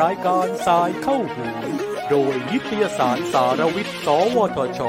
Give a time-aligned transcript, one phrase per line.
[0.00, 1.46] รายการสายเข้าหู
[2.10, 4.80] โดยนิตยสารสารวิทย์ สวทช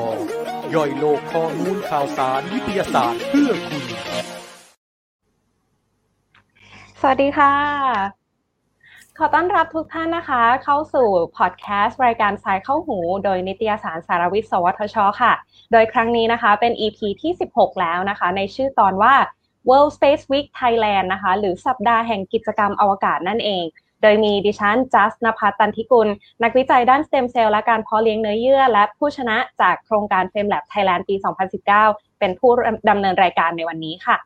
[0.75, 3.83] ย่อยโลกข้อมูลข่าวสารวิทยาศาสตร์เพื่อคุณ
[7.01, 7.53] สวัสดีค่ะ
[9.19, 11.07] ขอต้อนรับทุกท่านนะคะ เข้าสู่
[11.37, 15.33] พอดแคสต์รายการสายเข้าหู โดยนิตยสารสารวิทย์ สวทช ค่ะ
[15.71, 19.13] โดยครั้งนี้นะคะเป็น EP ที่ 16 แล้วนะคะ ในชื่อตอนว่า
[19.69, 23.65] World Space Week Thailand นะคะ หรือสัปดาห์แห่งกิจกรรมอวกาศนั่นเอง
[24.01, 26.07] โดยมีดิฉันจัสนภัทรตันทิกุล
[26.43, 31.15] นักวิจัยด้านสเต็มเซลล์และการเพาะเลี้ยงเนื้อเยื่อ และผู้ชนะจากโครงการ FameLab Thailand ปี
[31.67, 32.51] 2019 เป็นผู้
[32.89, 34.17] ดำเนินรายการในวันนี้ค่ะ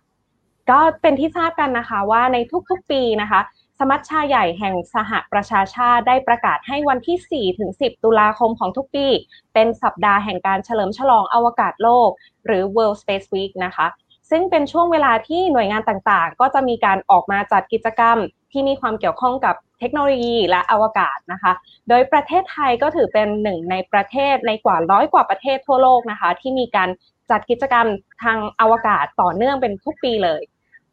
[0.69, 2.37] ก็เป็นที่ทราบกันนะคะว่าใน
[2.69, 3.41] ทุกๆปีนะคะ
[3.79, 9.07] สมัชชาใหญ่แห่งสหประชาชาติได้ประกาศให้วันที่ 4 ถึง 10 ตุลาคมของทุกปี
[9.53, 12.09] เป็นสัปดาห์แห่งการเฉลิมฉลองอวกาศโลก
[12.45, 13.87] หรือ World Space Week นะคะ
[14.29, 18.17] ซึ่งเป็นช่วงเวลาที่หน่วยงานต่างๆ ก็จะมีการออกมาจัดกิจกรรม
[18.51, 21.53] ที่มีความเกี่ยวข้องกับเทคโนโลยีและอวกาศนะคะ
[21.89, 26.89] โดยประเทศไทยก็ถือเป็นหนึ่งในประเทศในกว่าร้อยกว่าประเทศทั่วโลกนะคะ ที่มีการ
[27.31, 27.87] จัดกิจกรรม
[28.23, 30.41] ทางอวกาศต่อเนื่องเป็นทุกปีเลย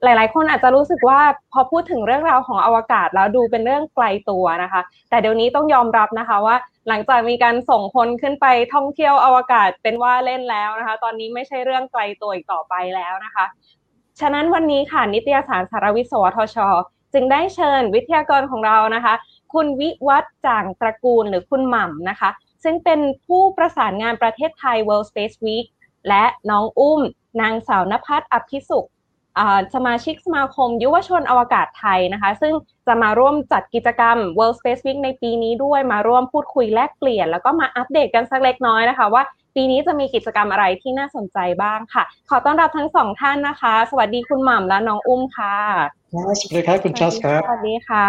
[0.02, 1.20] หลาย ๆ คนอาจจะรู้สึกว่า
[1.52, 4.80] พอพูดถึงเรื่องราวของอวกาศแล้วดูเป็นเรื่องไกลตัวนะคะ
[5.10, 6.56] แต่เดี๋ยวนี้ต้องยอมรับนะคะว่า
[6.88, 13.44] หลังจากมีการส่งคนขึ้นไปท่องเที่ยวอวกาศเป็นว่าเล่นแล้วนะคะ ตอนนี้ไม่ใช่เรื่องไกลตัวอีกต่อไปแล้วนะคะ
[14.20, 16.56] ฉะนั้นวันนี้ค่ะนิตยสารสารวิทย์สวทช
[17.12, 19.14] จึงได้เชิญวิทยากรของเรานะคะ
[19.54, 22.30] คุณวิวัฒจ่างตระกูลหรือคุณหม่ำนะคะ
[22.64, 25.66] ซึ่งเป็นผู้ประสานงานประเทศไทย World Space Week
[26.08, 27.00] และน้องอุ้ม
[27.40, 28.88] นางสาวนภัสอภิสุข
[29.74, 32.54] สมาชิกสมาคม ยุวชนอวกาศไทยนะคะ ซึ่ง
[32.86, 39.22] จะมาร่วมจัดกิจกรรม World Space Week ในปีนี้ด้วยมาร่วมพูดคุยแลกเปลี่ยน แล้วก็มาอัปเดตกันสักเล็กน้อยนะคะว่า
[39.54, 45.56] ปีนี้จะมีกิจกรรมอะไรที่น่าสนใจบ้างค่ะ ขอต้อนรับทั้งสองท่านนะคะ สวัสดีคุณหม่ำและน้องอุ้มค่ะ
[46.12, 48.08] สวัสดีครับคุณจัสครับสวัสดีค่ะ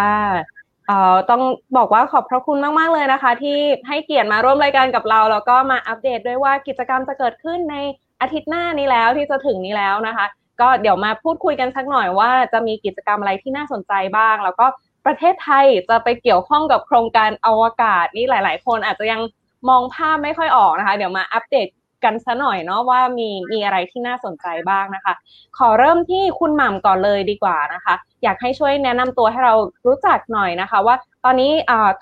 [0.86, 1.42] เอ่อต้อง
[1.76, 7.76] บอกว่าขอบพระคุณมาก ๆ เลยนะคะ ที่ให้เกียรติมาร่วมรายการกับเรา แล้วก็มาอัปเดตด้วยว่ากิจกรรมจะเกิดขึ้นใน
[8.20, 10.26] อาทิตย์หน้านี้แล้วที่จะถึงนี้แล้วนะคะ
[10.60, 14.66] ก็เดี๋ยวมาพูดคุยกันสักหน่อยว่าจะมีกิจกรรมอะไรที่น่าสนใจบ้าง แล้วก็
[15.06, 19.20] ประเทศไทยจะไปเกี่ยวข้องกับโครงการอวกาศนี่หลาย ๆ คนอาจจะยัง
[19.68, 21.68] มองภาพไม่ค่อยออกนะคะ เดี๋ยวมาอัปเดต
[22.04, 25.14] กันซะหน่อยเนาะว่ามีมีอะไรที่น่าสนใจบ้างนะคะ
[25.58, 29.54] ขอเริ่มที่คุณหม่ำก่อนเลยดีกว่านะคะ อยากให้ช่วยแนะนำตัวให้เรา
[29.86, 31.52] รู้จักหน่อยนะคะ ว่าตอนนี้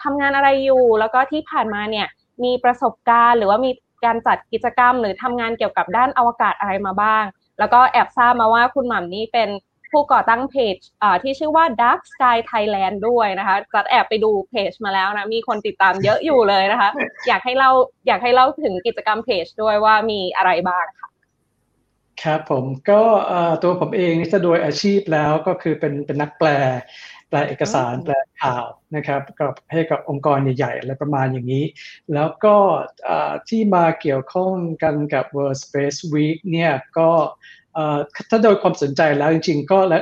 [0.03, 2.07] ทำงานอะไรอยู่แล้วก็ที่ผ่านมาเนี่ย
[2.45, 3.71] มีประสบการณ์ หรือว่ามี
[4.05, 7.25] การจัดกิจกรรม หรือทำงานเกี่ยวกับด้านอวกาศอะไรมาบ้าง
[7.59, 9.51] แล้วก็แอบทราบมาว่าคุณหม่ำนี่เป็น
[9.93, 10.77] ผู้ก่อตั้งเพจ
[11.23, 16.91] ที่ชื่อว่า Dark Sky Thailand ด้วยนะคะจัดแอบไปดูเพจมาแล้วนะ มีคนติดตามเยอะอยู่เลยนะคะ
[17.29, 17.71] อยากให้เล่า
[18.07, 21.09] อยากให้เล่าถึงกิจกรรมเพจด้วยว่ามีอะไรบ้างค่ะ
[22.23, 23.03] ครับผมก็
[23.63, 26.49] ตัวผมเองนี่จะโดยอาชีพแล้วก็คือเป็นเป็นนักแปล
[27.29, 28.67] แปลเอกสารแปลข่าว
[28.97, 31.65] นะครับกับให้กับองค์กรใหญ่ๆอะไรประมาณอย่างนี้
[32.15, 32.55] แล้วก็
[33.49, 37.11] ที่มาเกี่ยวข้องกันกับ World Space Week เนี่ยก็
[38.31, 39.99] ถ้าโดยความสนใจแล้วจริงๆ ก็และ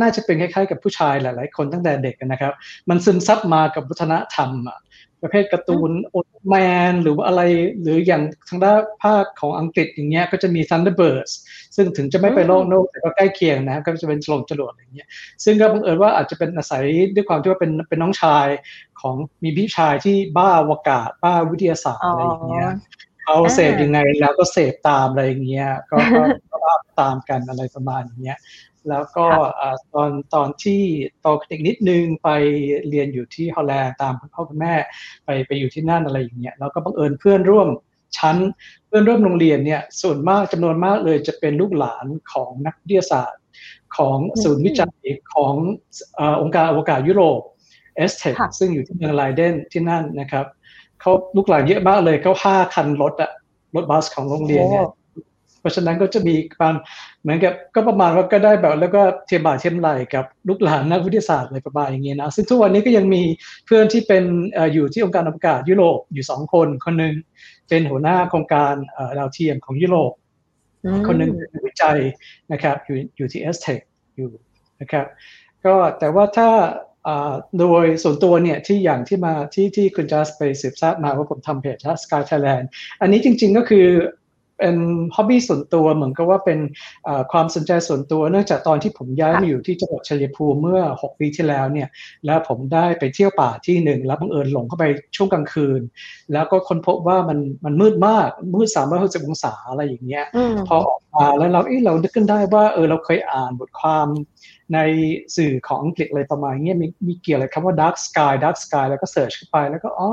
[0.00, 2.52] น่าจะเป็นคล้ายๆ กับผู้ชายหลายๆ คนตั้งแต่เด็กนะครับ
[2.88, 4.50] มันซึมซับมากับวัฒนธรรม
[5.22, 6.16] ประเภทการ์ตูนโอ
[6.48, 6.54] แม
[6.90, 7.42] นหรือว่าอะไร
[7.82, 11.32] หรืออย่างทางด้านภาคของอังกฤษอย่างเงี้ยก็จะมี Thunderbirds
[11.76, 15.08] ซึ่งถึงจะไม่ไปโลกโลกแต่ก็ใกล้เคียงนะก็จะเป็นฉลงจรวดอะไรเงี้ย
[15.44, 16.84] ซึ่งก็บังเอิญว่าอาจจะเป็นอาศัย
[17.14, 18.46] ด้วยความที่ว่าเป็นเป็นน้องชาย
[19.00, 22.70] ของมีพี่ชายที่บ้าอวกาศบ้าวิทยาศาสตร์อะไรอย่างเงี้ย
[23.26, 25.96] เขาเสพยังไงแล้วก็เสพตามอะไรอย่างเงี้ยก็
[26.52, 26.58] ก็
[27.00, 28.38] ตามกันอะไรประมาณอย่างเงี้ย
[28.88, 29.26] แล้วก็
[29.94, 30.82] ตอนตอนที่
[31.20, 32.28] โตขึ้นอีกนิดนึงไป
[32.88, 34.74] เรียนอยู่ที่ฮอลแลนด์ตามคุณพ่อคุณแม่
[35.24, 37.68] ไปไปอยู่ที่นั่นอะไรอย่างเงี้ยแล้วก็บังเอิญเพื่อนร่วม
[38.18, 38.36] ชั้น
[38.86, 43.42] เพื่อนร่วมโรงเรียนเนี่ยส่วนมากจำนวนมากเลยจะเป็นลูกหลานของนักวิทยาศาสตร์
[43.96, 44.96] ของศูนย์วิจัย
[45.34, 45.54] ของ
[46.40, 47.40] องค์การอวกาศยุโรป
[47.96, 48.22] ESTEC
[48.58, 50.46] ซึ่งอยู่ที่เมืองไลเดนที่นั่นนะครับ
[51.00, 53.30] เขาลูกหลานเยอะมากเลยเขา 5 คันรถอะ
[53.74, 54.86] รถบัสของโรงเรียนเนี่ย
[55.60, 56.74] เพราะฉะนั้นก็จะมีการ
[57.22, 63.22] เหมือนกับก็ประมาณว่าก็ได้แบบ แล้วก็เทียมบ่าเทียมไหลกับลูกหลานนักวิทยาศาสตร์อะไรประมาณอย่างเงี้ยนะซึ่งทุกวันนี้ก็ยังมี
[63.66, 64.24] เพื่อนที่เป็น
[64.72, 67.14] อยู่ที่องค์การอวกาศยุโรปอยู่สองคนคนหนึ่ง
[67.68, 68.74] เป็นหัวหน้าโครงการ
[69.18, 70.12] ดาวเทียมของยุโรป
[71.06, 71.98] คนหนึ่งเป็นวิจัย
[72.52, 73.80] นะครับอยู่อยู่ที่เอสเทค
[74.16, 74.30] อยู่
[74.80, 75.06] นะครับ
[75.64, 76.48] ก็แต่ว่าถ้า
[77.60, 82.68] โดยส่วนตัวเนี่ยที่อย่างที่มาที่ที่คุณจัสไปสืบทราบมาว่าผมทำเพจสกายไทยแลนด์
[83.00, 83.86] อันนี้จริงๆก็คือ
[84.58, 84.76] เป็น
[85.14, 86.58] ฮ็อบบี้ส่วนตัวเหมือนกับว่าเป็น
[87.32, 91.88] ความสนใจส่วนตัว เนื่องจากตอนที่ผมย้ายมาอยู่ที่จังหวัดชัยภูมิเมื่อ 6 ปีที่แล้วเนี่ย
[92.26, 94.84] แล้วผมได้ไปเที่ยวป่าที่หนึ่งแล้วบังเอิญหลงเข้าไป
[95.16, 95.80] ช่วงกลางคืน
[96.32, 100.24] แล้วก็ค้นพบว่ามันมันมืดมากมืดสามร้อยหกสิบองศาอะไรอย่างเงี้ย
[100.68, 104.08] พอออกมาแล้วเราเอ้เรานึกขึ้นได้ว่าเออเราเคยอ่านบทความ
[104.74, 104.78] ใน
[105.36, 110.10] สื่อของอังกฤษอะไรประมาณนี้มีมีเกี่ยวอะไรคำว่า dark sky dark sky แล้วก็เสิร์ชเข้าไปแล้วก็อ๋อ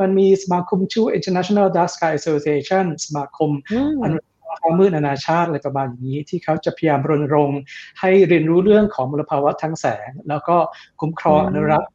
[0.00, 3.50] มันมีสมาคมชื่อ international dark sky association สมาคม
[4.02, 4.16] อนุ
[4.62, 7.60] ความมืดนานาชาติอะไรประมาณอย่างนี้ ที่เขาจะพยายามรณรงค์
[8.00, 10.56] ให้เรียนรู้เรื่องของมลภาวะทางแสง แล้วก็
[11.00, 11.90] คุ้มครองอนุรักษ์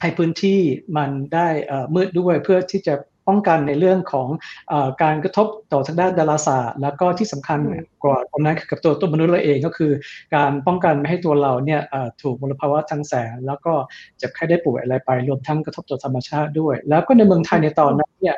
[0.00, 0.60] ให้พื้นที่
[0.96, 1.48] มันได้
[1.94, 2.94] มืดด้วยเพื่อที่จะ
[3.28, 4.28] ป้องกันในเรื่องของ
[4.72, 7.60] อการกระทบต่อทางด้านดาราศาสตร์ แล้วก็ที่สำคัญ
[8.04, 9.92] กว่าตรงนั้นกับตัวตัวมนุษย์เราเองก็คือ
[10.34, 11.80] การป้องกันไม่ให้ตัวเราเนี่ย
[12.22, 13.72] ถูกมลภาวะทางแสง แล้วก็
[14.18, 18.36] เจ็บไข้ได้ป่วยอะไรไป รวมทั้งกระทบต่อธรรมชาติด้วย แล้วก็ในเมืองไทยในตอนนั้นเนี่ย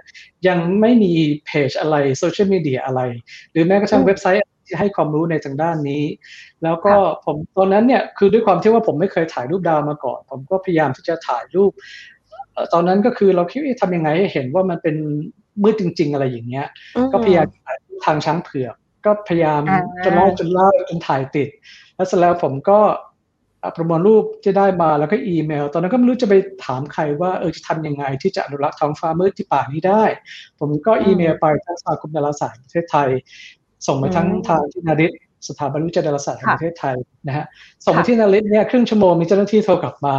[0.49, 1.13] ยังไม่มี
[1.47, 3.01] เพจอะไรโซเชียลมีเดียอะไร
[3.53, 6.05] หรือแม้กระทั่งเว็บไซต์ที่ให้ความรู้ในทางด้านนี้
[6.65, 6.95] แล้วก็
[7.25, 11.73] ผมตอนนั้นเนี่ยคือด้วยความที่ว่าผมไม่เคยถ่ายรูปดาวมาก่อน ผมก็พยายามที่จะถ่ายรูป
[12.73, 14.97] ตอนนั้นก็คือเราคิดว่าทำยังไงให้เห็นว่ามันเป็น
[15.63, 16.67] มืดจริง ๆ อะไรอย่างเงี้ย
[17.13, 17.47] ก็พยายาม
[18.05, 19.63] ทางช้างเผือกก็พยายาม
[20.05, 21.49] จนเล่าจนเล่าจนถ่ายติด
[21.97, 22.79] แล้วเสร็จแล้วผมก็
[23.77, 26.35] ประมวลรูปที่ได้มาแล้วก็อีเมล ตอนนั้นก็ไม่รู้จะไป
[26.65, 30.03] ถามใครว่าเออจะทำยังไงที่จะอนุรักษ์ท้องฟ้ามืดที่ป่านี้ได้
[30.61, 33.09] ผมก็อีเมลไปทั้งสมาคมดาราศาสตร์ประเทศไทย
[33.87, 35.13] ส่งไปทั้งทางที่นาริศ
[35.49, 36.97] สถาบันวิจัยดาราศาสตร์แห่งประเทศไทย
[37.27, 37.47] นะฮะ
[37.85, 40.17] ส่งไปที่นาริศเนี่ยครึ่งชั่วโมงมีเจ้าหน้าที่โทรกลับมา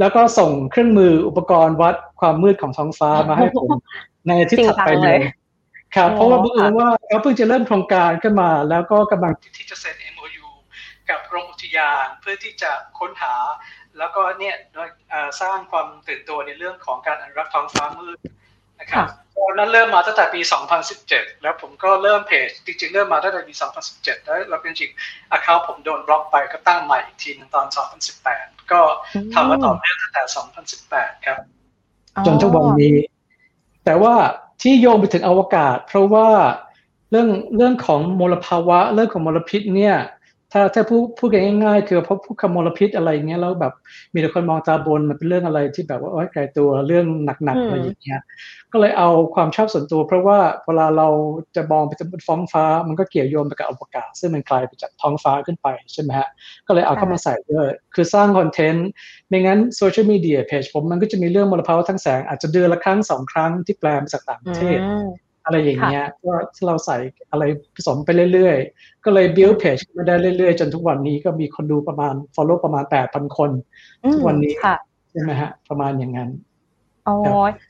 [0.00, 3.68] แล้วก็ส่งเครื่องมืออุปกรณ์วัดความมืดของท้องฟ้ามาให้ผม
[4.26, 5.18] ในที่ถัดไปเลย
[5.96, 10.48] ครับ เพราะว่าบังเอิญว่าเขาเพิ่งจะเริ่มโครงการขึ้นมา แล้วก็กำลังที่จะเซ็น MOU
[11.10, 13.34] กับกรมอุทยานเพื่อที่จะค้นหา
[13.98, 14.54] แล้วก็เนี่ย
[15.40, 18.18] สร้างความตื่นตัวในเรื่องของการอนุรักษ์ท้องฟ้ามืด
[18.84, 19.08] นะครับ
[19.38, 20.40] ตอนนั้นเริ่มมาตั้งแต่ปี
[20.92, 23.54] 2017 แล้วผมก็เริ่มเพจจริงๆ เริ่มมาตั้งแต่ปี
[23.90, 24.90] 2017 แล้วเราเป็นจริง
[25.32, 27.66] อาคาผมโดนบล็อกไปก็ตั้งใหม่อีกทีนึงตอน
[28.18, 28.80] 2018 ก็
[29.34, 30.22] ทำมาต่อเนื่องตั้งแต่
[30.72, 31.38] 2018 ครับ
[32.26, 32.96] จนทุกวันนี้
[33.84, 34.14] แต่ว่า
[34.62, 36.28] ที่โยงไปถึงอวกาศ เพราะว่า
[37.10, 39.96] เรื่องเรื่องของมลภาวะเรื่องของมลพิษเนี่ย
[40.56, 43.74] ถ้าถ้าพูดพูดกันง่ายๆคือพบพวกคมลพิษอะไรเงี้ยแล้วแบบ
[44.14, 47.06] มีแต่คนมองตาบนมันเป็นเรื่องอะไรที่แบบว่าโอ้ยไกลตัวเรื่อง
[47.44, 48.20] หนักๆอะไรอย่างเงี้ย
[48.72, 51.08] ก็เลยเอาความชอบส่วนตัว เพราะว่าเวลาเรา
[51.56, 56.28] จะมองไปบนฟ้องฟ้า มันก็เกี่ยวโยงไปกับอวกาศ ซึ่งมันไกลไปจากท้องฟ้าขึ้นไปใช่ไหมฮะ
[56.66, 58.88] ก็เลยเอาเข้ามาใส่ด้วยคือสร้างคอนเทนต์
[59.28, 64.78] ไม่งั้นโซเชียลมีเดียเพจผมมันก็จะมีเรื่องมลภาวะทั้งแสงอาจจะเดือนละครั้งสองครั้งที่แปลมาจากต่างประเทศ
[65.44, 66.32] อะไรอย่างเงี้ยก็
[66.66, 66.96] เราใส่
[67.30, 67.42] อะไร
[67.74, 73.50] ผสมไปเรื่อยๆ ก็เลย build page มาได้เรื่อยๆ จนทุกวันนี้ก็มีคนดูประมาณ follow ประมาณแปดพันคน
[74.12, 74.54] ทุกวันนี้
[75.10, 76.30] ใช่ไหมฮะ ประมาณอย่างนั้น
[77.04, 77.14] โอ้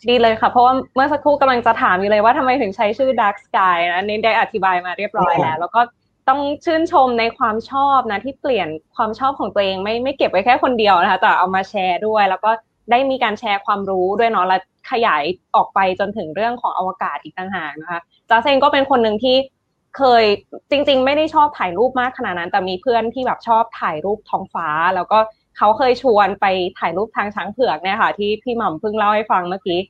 [0.08, 5.80] ดีเลยค่ะ เพราะว่าเมื่อสักครู่กำลังจะถามอยู่เลยว่าทำไมถึงใช้ชื่อ Dark Sky นะนี่ได้อธิบายมาเรียบร้อยแล้ว แล้วก็
[6.28, 12.50] ต้องชื่นชมในความชอบนะ ที่เปลี่ยนความชอบของตัวเองไม่ไม่เก็บไว้แค่คนเดียวนะคะ แต่เอามาแชร์ด้วย แล้วก็
[12.90, 14.58] ได้มีการแชร์ความรู้ด้วยเนาะและ
[14.90, 15.22] ขยาย
[15.54, 18.00] ออกไปจนถึงเรื่องของอวกาศอีกต่างหากนะคะ
[18.30, 19.36] จ้าเซงก็เป็นคนหนึ่งที่
[19.96, 20.24] เคย
[20.70, 25.18] จริง ๆ ไม่ได้ชอบถ่ายรูปมากขนาดนั้น แต่มีเพื่อนที่แบบชอบถ่ายรูปท้องฟ้า แล้วก็
[25.58, 26.46] เขาเคยชวนไป
[26.78, 29.80] ถ่ายรูปทางช้างเผือกเนี่ยค่ะ ที่พี่หม่ำเพิ่งเล่าให้ฟังเมื่อกี้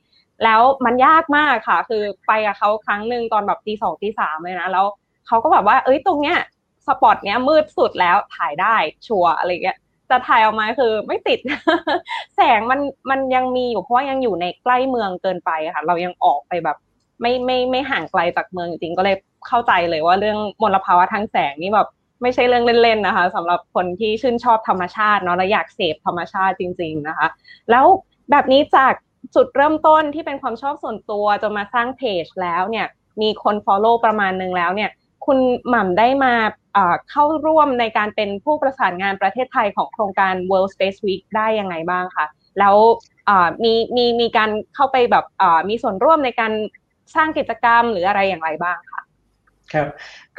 [0.43, 4.85] แล้วมันยากมากค่ะ คือไปกับเขาครั้งหนึ่งตอนแบบตีสองตีสามเลยนะแล้ว
[5.27, 6.37] เขาก็แบบว่า เอ้ยตรงเนี้ย
[6.87, 8.75] สปอตเนี้ยมืดสุดแล้วถ่ายได้
[9.07, 9.77] ชัวอะไรเงี้ย
[10.09, 11.39] จะถ่ายออกมาคือไม่ติด
[12.35, 12.79] แสงมัน
[13.09, 16.77] มันยังมีอยู่เพราะว่ายังอยู่ในใกล้เมืองเกินไปค่ะ เรายังออกไปแบบ
[17.21, 19.15] ไม่ไม่ไม่ห่างไกลจากเมืองจริงก็เลย
[19.47, 21.89] เข้าใจเลยว่าเรื่องมลภาวะทางแสงนี่แบบ
[22.21, 27.27] ไม่ใช่เรื่องเล่นๆนะคะสำหรับคนที่ชื่นชอบธรรมชาติเนาะและอยากเสพธรรมชาติจริง ๆนะคะ
[27.71, 27.85] แล้ว
[28.31, 28.93] แบบนี้จาก
[29.35, 32.87] จุดเริ่มต้นที่เป็นความชอบส่วนตัวจนมาสร้างเพจแล้วเนี่ย
[33.21, 34.89] มีคน follow ประมาณหนึ่งแล้วเนี่ย
[35.25, 35.39] คุณ
[35.69, 36.33] หม่ำได้มา
[37.11, 42.25] เข้าร่วมในการเป็นผู้ประสานงานประเทศไทยของโครงการ World Space Week ได้ยังไงบ้างคะ
[42.59, 42.75] แล้ว
[43.63, 45.25] มีมีมีการเข้าไปแบบ
[45.69, 46.51] มีส่วนร่วมในการ
[47.15, 49.01] สร้างกิจกรรมหรืออะไรอย่างไรบ้างคะ
[49.73, 49.87] ครับ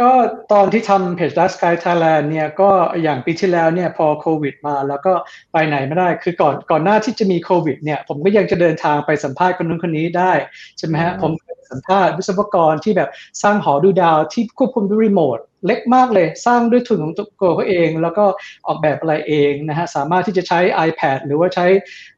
[0.00, 0.10] ก็
[0.52, 2.70] ตอนที่ทำเพจ Last Sky Thailand เนี่ยก็
[3.02, 5.12] อย่างปีที่แล้วเนี่ยพอโควิดมาแล้วก็
[5.52, 10.32] ไปไหนไม่ได้คือก่อนก่อนหน้าที่จะมีโควิดเนี่ยผมก็ยังจะเดินทางไปสัมภาษณ์คนนู้นคนนี้ได้
[10.78, 11.32] ใช่ไหมฮะผม
[11.70, 13.10] สัมภาษณ์วิศวกรที่แบบ
[13.42, 18.24] สร้างหอดูดาวที่ควบคุมด้วยรีโมทเล็กมากเลยสร้างด้วยทุนของตัวเขาเอง แล้วก็
[18.66, 21.66] ออกแบบอะไรเองนะฮะสามารถที่จะใช้ iPad หรือว่าใช้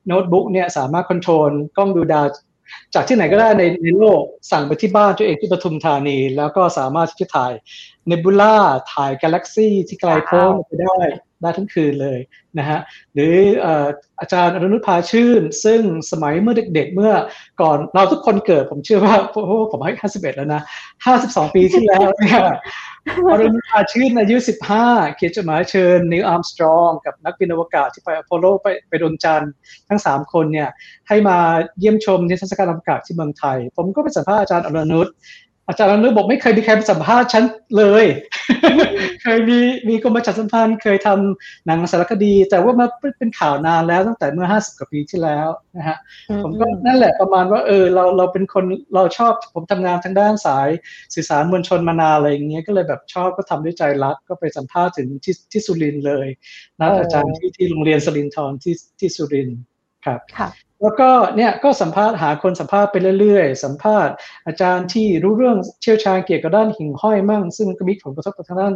[0.07, 2.26] โน้ตบุ๊กเนี่ยสามารถ control กล้องดูดาว
[2.95, 7.52] จากที่ไหนก็ได้ในในโลกสั่งไปที่บ้านตัวเองที่ปทุมธานี แล้วก็สามารถที่จะถ่าย
[8.07, 8.57] เนบูล่า
[8.93, 10.99] ถ่ายกาแล็กซี่ที่ไกลโพ้นไปได้
[11.42, 12.18] ได้ทั้งคืนเลย
[12.59, 12.78] นะฮะ
[13.14, 13.35] หรือ
[14.21, 15.80] อาจารย์อนุนุพาชื่น ซึ่ง
[16.11, 17.12] สมัยเมื่อเด็กๆเมื่อ
[17.61, 20.62] ก่อนเราทุกคนเกิดผมเชื่อว่าเพราะผมให้ 51 แล้วนะ
[21.09, 22.42] 52 ปีที่แล้วเนี่ย
[23.33, 24.37] อนุนุพาชื่นอายุ
[24.76, 29.52] 15 เขียนจดหมายเชิญนิวอาร์มสตรองกับนักบินอวกาศที่ไปอพอลโลไปไปดวงจันทร์
[29.88, 30.68] ทั้ง 3 คนเนี่ย
[31.09, 31.38] ให้มา
[31.78, 35.09] เยี่ยมชมนิทรรศการอวกาศที่เมืองไทย ผมก็ไปสัมภาษณ์อาจารย์อนุนุช
[35.69, 37.45] อาจารย์นึกบอกไม่เคยมีใครสัมภาษณ์ฉัน
[37.79, 38.05] เลย
[39.23, 39.59] เคยมี
[39.89, 42.87] มีกรมประชาสัมพันธ์เคยทำหนังสารคดี แต่ว่ามา
[43.19, 45.97] เป็นข่าวนานแล้วตั้งแต่เมื่อห้าสิบกว่าปีที่แล้วนะฮะ
[46.43, 50.69] ผมก็นั่นแหละประมาณว่าเออเราเราเป็นคนเราชอบผมทำงานทางด้านสาย
[51.15, 56.27] สื่อสารมวลชนมานานอะไรอย่างเงี้ยก็เลยแบบชอบก็ทำด้วยใจรักก็ไปสัมภาษณ์ถึงที่ที่สุรินทร์เลย
[56.81, 59.59] นัดอาจารย์ที่ที่โรงเรียนสรินทร์ที่ที่สุรินทร์
[60.07, 60.21] ครับ
[60.83, 64.15] แล้วก็เนี่ยก็สัมภาษณ์หาคนสัมภาษณ์ไปเรื่อยๆ สัมภาษณ์
[64.47, 68.75] อาจารย์ที่รู้เรื่องเชี่ยวชาญเกี่ยวกับด้านหิ่งห้อยมั่ง ซึ่งก็มีผลกระทบกับทางด้าน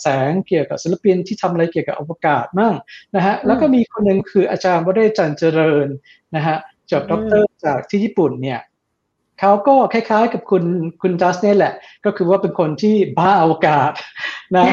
[0.00, 2.74] แสงเกี่ยวกับศิลปินที่ทำอะไรเกี่ยวกับอวกาศมั่ง
[3.14, 5.88] นะฮะแล้วก็มีคนหนึ่งคืออาจารย์วเดจันเจริญ
[6.34, 6.56] นะฮะ
[6.90, 8.60] จบด็อกเตอร์จากที่ญี่ปุ่นเนี่ย
[9.40, 10.64] เขาก็คล้ายๆกับคุณ
[11.02, 11.72] คุณจัสเนี่ยแหละ
[12.04, 13.92] ก็คือว่าเป็นคนที่บ้าอวกาศ
[14.56, 14.66] นะ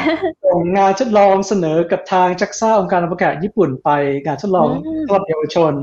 [0.45, 3.89] ส่งงานทดลองเสนอกับทางจักซ่าองค์การอวกาศญี่ปุ่นไป
[4.25, 4.69] งานทดลอง
[5.05, 5.74] สำหรับเยาวชน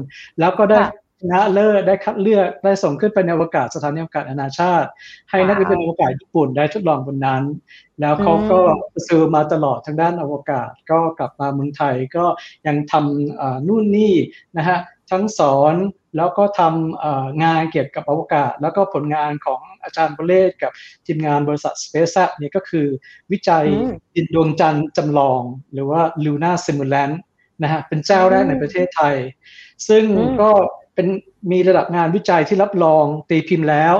[0.40, 0.80] แล้วก็ได้
[1.20, 4.88] ชนะเลิศได้คัดเลือกได้ส่งขึ้นไปในอวกาศสถานีอวกาศนานาชาติ
[5.30, 7.42] ให้นักวิทยาอวกาศญี่ปุ่นได้ทดลองบนนั้น
[8.00, 8.60] แล้วเขาก็
[9.08, 12.24] ซื้อมาตลอดทางด้านอวกาศ ก็กลับมาเมืองไทยก็
[12.66, 14.14] ยังทำนู่นนี่
[14.56, 14.78] นะฮะ
[15.10, 15.74] ทั้งสอน
[16.16, 20.72] แล้วก็ทำงานเกี่ยวกับอวกาศ แล้วก็ผลงานของอาจารย์บรเลศกับ
[21.06, 22.86] ทีมงานบริษัท SpaceX เนี่ยก็คือ
[23.32, 23.66] วิจัย
[24.14, 25.42] ดินดวงจันทร์จำลอง
[25.72, 27.16] หรือว่า Luna Simulant
[27.62, 29.16] นะฮะเป็นเจ้าแรกในประเทศไทย
[29.88, 30.04] ซึ่ง
[30.40, 30.50] ก็
[30.94, 31.06] เป็น
[31.52, 33.94] มีระดับงานวิจัยที่รับรองตีพิมพ์แล้ว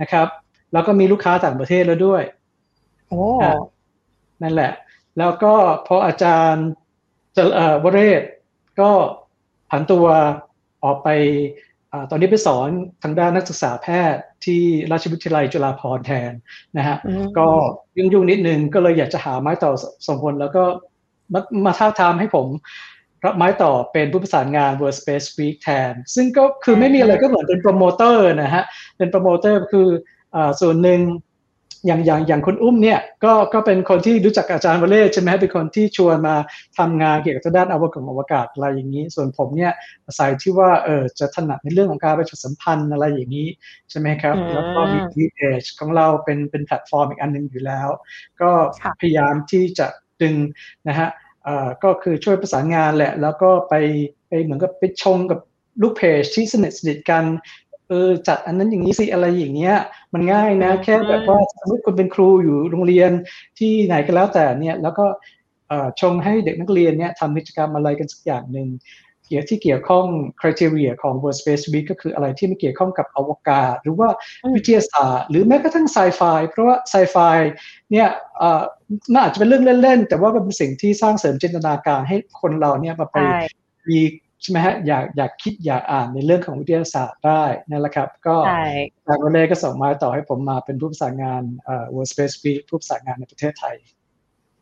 [0.00, 0.28] นะครับ
[0.72, 2.22] แล้วก็มีลูกค้าต่างประเทศแล้วด้วย
[3.08, 3.22] โอ้
[4.42, 4.72] นั่นแหละ
[5.18, 5.54] แล้วก็
[5.86, 6.66] พออาจารย์
[7.84, 8.22] วเรศ
[8.80, 8.90] ก็
[9.70, 10.06] ผันตัว
[10.86, 11.08] ออกไป
[12.10, 12.68] ตอนนี้ไปสอน
[13.02, 14.62] ทางด้านนักศึกษาแพทย์ที่
[14.92, 16.32] ราชวิทยาลัยจุฬาภรณ์แทน
[16.76, 16.96] นะฮะ
[17.38, 17.48] ก็
[17.96, 19.72] ยุ่งยุ่งนิดนึงก็เลยอยากจะหาไม้ต่อ
[20.06, 20.62] สมพลแล้วก็
[21.32, 22.46] มามาทาบทามให้ผม
[23.24, 28.64] รับไม้ต่อเป็นผู้ประสานงาน World Space Week แทน ซึ่งก็คือไม่มีอะไรก็เหมือนเป็นโปรโมเตอร์นะฮะ
[28.98, 29.88] เป็นโปรโมเตอร์คือ
[30.34, 31.00] อส่วนหนึ่ง
[31.86, 36.36] อย่างอย่างอย่างคุณอุ้มเนี่ยก็ก็เป็นคนที่รู้จักอาจารย์วเล่ใช่ไหมเป็นคนที่ชวนมา
[36.78, 39.72] ทำงานเกี่ยวกับด้านอวกาศอวกาศอะไรอย่างนี้ ส่วนผมเนี่ย
[40.06, 43.48] อาศัยที่ว่าเออจะถนัดในเรื่องของการประชาสัมพันธ์อะไรอย่างนี้
[43.90, 47.88] ใช่ไหมครับ แล้วก็มีมีเพจของเราเป็นเป็นแพลตฟอร์มอีกอันหนึ่งอยู่แล้ว
[48.40, 48.50] ก็
[49.00, 49.86] พยายามที่จะ
[50.22, 50.34] ดึง
[50.88, 51.08] นะฮะ
[51.44, 53.74] เอ่อก็คือช่วยประสานงานแหละ แล้วก็ไป
[54.28, 55.40] ไปเหมือนกับไปชงกับ
[55.82, 57.24] ลูกเพจที่สนิทสนิทกัน
[57.88, 59.76] เออจัดอันนั้นอย่างนี้สิอะไรอย่างเงี้ย
[60.12, 63.10] มันง่ายนะ แค่แบบว่าสมมติคุณเป็นครูอยู่โรงเรียน
[63.58, 65.06] ที่ไหนก็แล้วแต่เนี่ยแล้วก็
[66.00, 68.68] ชงให้เด็กนักเรียนเนี่ยทำกิจกรรมอะไรกันสักอย่างหนึ่ง
[69.26, 70.06] เกี่ยวที่เกี่ยวข้อง
[70.40, 74.08] คุณทีเรียของ World Space Week ก็คืออะไรที่ไม่เกี่ยวข้องกับอวกาศ หรือว่า
[74.56, 77.16] วิทยาศาสตร์ หรือแม้กระทั่งไซไฟเพราะว่าไซไฟ
[77.92, 78.08] เนี่ย
[79.12, 83.16] น่าอาจจะเป็นเรื่องเล่น ๆ แต่ว่าเป็นสิ่งที่สร้างเสริมจินตนาการให้คนเราเนี่ยมาไป
[83.88, 84.00] มี
[84.42, 88.36] ใช่ไหมฮะอยากอยากคิดอยากอ่านในเรื่องของวิทยาศาสตร์ได้นั่นแหละครับ ก็
[89.06, 93.76] ทางวันเล่ก็ส่งมาต่อให้ผมมาเป็นผู้ประสานงานเอ่อ World Space Week ผู้ประสานงานในประเทศไทย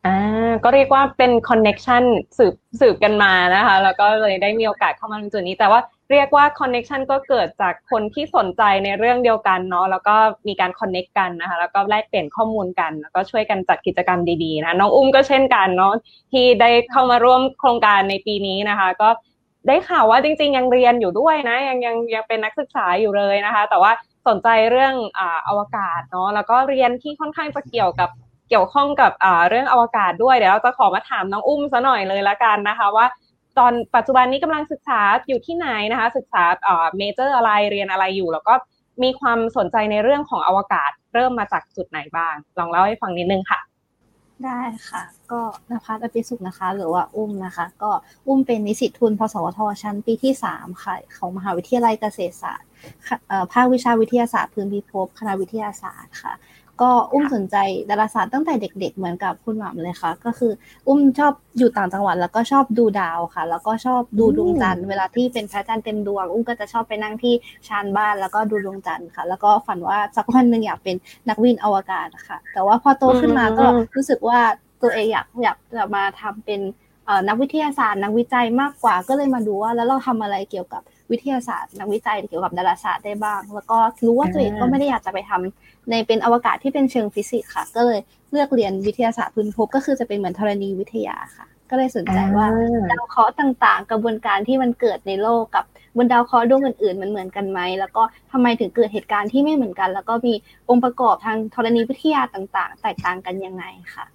[0.05, 2.03] อ่าก็เรียกว่าเป็น connection
[2.37, 5.79] สืบสืบกันมานะคะ แล้วก็เลยได้มีโอกาสเข้ามาในจุดนี้ แต่ว่า
[6.11, 10.15] เรียกว่า connection ก็เกิดจากคนที่สนใจในเรื่องเดียวกันเนาะแล้วก็
[10.47, 15.93] มีการ connect กันนะคะแล้วก็แลกเปลี่ยนข้อมูลกัน แล้วก็ช่วยกันจัดกิจกรรมดีๆนะน้องอุ้มก็เช่นกันเนาะ
[16.31, 19.09] ที่ได้เข้ามาร่วมโครงการในปีนี้นะคะ ก็
[19.67, 23.91] ได้ข่าวว่าจริง ๆ ยังเรียนอยู่ด้วยนะ ยังยังยังเป็นนักศึกษาอยู่เลยนะคะ แต่ว่า
[24.27, 28.09] สนใจเรื่องอ่าอวกาศเนาะแล้วก็เรียนที่ค่อนข้างจะเกี่ยวกับ
[28.49, 33.05] เกี่ยวข้องกับอ่าเรื่องอวกาศด้วยเดี๋ยวเราจะขอมาถามน้องอุ้มซะหน่อยเลยละกันนะคะว่า
[33.57, 38.53] ตอนปัจจุบันนี้กำลังศึกษาอยู่ที่ไหนนะคะ ศึกษาอ่าเมเจอร์อะไรเรียนอะไรอยู่ แล้วก็
[39.03, 43.59] มีความสนใจในเรื่องของอวกาศ เริ่มมาจากจุดไหนบ้าง ลองเล่าให้ฟังนิดนึงค่ะ
[44.43, 47.91] ได้ค่ะ ก็นภัสอภิสุขนะคะ หรือว่าอุ้มนะคะ ก็
[48.27, 52.69] อุ้มเป็นนิสิตทุนพสวทชั้นปีที่สามค่ะของมหาวิทยาลัยเกษตรศาสตร์
[53.53, 56.33] ภาควิชาวิทยาศาสตร์พื้นพิภพคณะวิทยาศาสตร์ค่ะ
[56.81, 57.55] ก็อุ้มสนใจ
[57.89, 60.51] ดาราศาสตร์ตั้งแต่เด็ก ๆ เหมือนกับคุณหม่ำเลยค่ะ ก็คือ
[60.87, 67.33] อุ้มชอบอยู่ต่างจังหวัดแล้วก็ชอบดูดาวค่ะ แล้วก็ชอบดูดวงจันทร์เวลาที่เป็นพระจันทร์เต็มดวง อุ้มก็จะชอบไปนั่งที่
[67.67, 70.95] ชานบ้านแล้วก็ดูดวงจันทร์ค่ะ แล้วก็ฝันว่าสักวันหนึ่งอยากเป็น
[71.29, 73.65] นักวินอวกาศค่ะ แต่ว่าพอโตขึ้นมาก็
[73.95, 74.39] รู้สึกว่า
[74.81, 76.61] ตัวเองอยากอยากจะมาทำเป็น
[77.27, 80.81] นักวิทยาศาสตร์นักวิจัยมากกว่าก็เลยมาดูว่า แล้วเราทำอะไรเกี่ยวกับ
[81.11, 87.99] วิทยาศาสตร์ นักวิจัยเกี่ยวกับดาราศาสตร์ได้บ้าง แล้วก็รู้ว่าตัวเองก็ไม่ได้อยากจะไปทำในเป็นอวกาศที่เป็นเชิงฟิสิกส์ค่ะ ก็เลย
[88.31, 92.47] เลือกเรียนวิทยาศาสตร์พื้นพบก็คือจะเป็นเหมือนธรณีวิทยาค่ะ ก็เลยสนใจว่า
[92.91, 95.65] ดาวเคราะห์ต่างๆ กระบวนการที่มันเกิดในโลกกับ
[95.97, 100.33] บนดาวเคราะห์ดวงอื่นๆ มันเหมือนกันไหม แล้วก็ทำไมถึงเกิดเหตุการณ์ที่ไม่เหมือนกัน แล้วก็มี
[100.69, 104.05] องค์ประกอบทางธรณีวิทยาต่างๆ แตกต่างกันยังไงค่ะ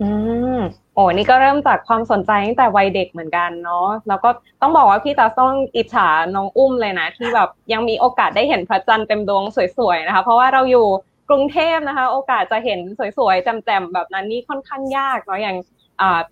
[0.00, 0.08] อื
[0.56, 0.58] ม
[0.94, 4.30] โอ้นี่ก็เริ่มจากความสนใจตั้งแต่วัยเด็กเหมือนกันเนาะแล้วก็
[4.60, 9.44] ต้องบอกว่าพี่ตาต้องอิจฉาน้องอุ้มเลยนะ ที่แบบยังมีโอกาสได้เห็นพระจันทร์เต็มดวง
[9.78, 10.86] สวยๆนะคะ เพราะว่าเราอยู่
[11.28, 12.78] กรุงเทพนะคะ โอกาสจะเห็น
[13.18, 15.56] สวยๆแจ่มๆแบบนั้นนี่ค่อนข้างยากเนาะอย่าง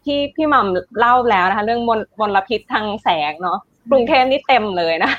[0.03, 3.59] พี่พี่หม่ำเล่าแล้วนะคะ เรื่องมลมลพิษทางแสงเนาะ
[3.91, 5.13] กรุงเทพนี่เต็มเลยนะ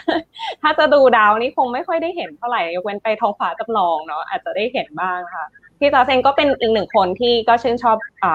[0.62, 5.46] ถ้าจะดูดาวนี่คงไม่ค่อยได้เห็นเท่าไหร่ยกเว้นไปท้องฟ้าจำลองเนาะอาจจะได้เห็นบ้างค่ะ
[5.80, 8.26] พี่จอเซงก็เป็นอีกหนึ่งคนที่ก็ชื่นชอบอ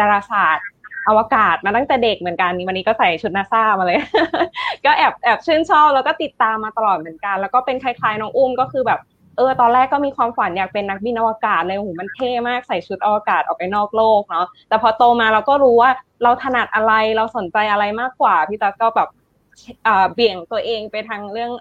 [0.00, 0.66] ดาราศาสตร์
[1.08, 3.98] อวกาศมาตั้งแต่เด็กเหมือนกันวันนี้ก็ใส่ชุดนาซามาเลย
[4.84, 9.00] ก็แอบแอบชื่นชอบแล้วก็ติดตามมาตลอดเหมือนกัน แล้วก็เป็นคล้ายๆน้องอุ้มก็คือแบบ
[9.36, 15.90] เออตอนแรกก็มีความฝันอยากเป็นนักบินอวกาศเลยโหมันเท่มากใส่ชุดอวกาศออกไปนอกโลกเนาะแต่พอโตมาเราก็รู้ว่า
[16.22, 19.08] เราถนัดอะไรเราสนใจอะไรมากกว่าพี่ตาก็แบบ
[20.12, 21.52] เบี่ยงตัวเองไปทางเรื่อง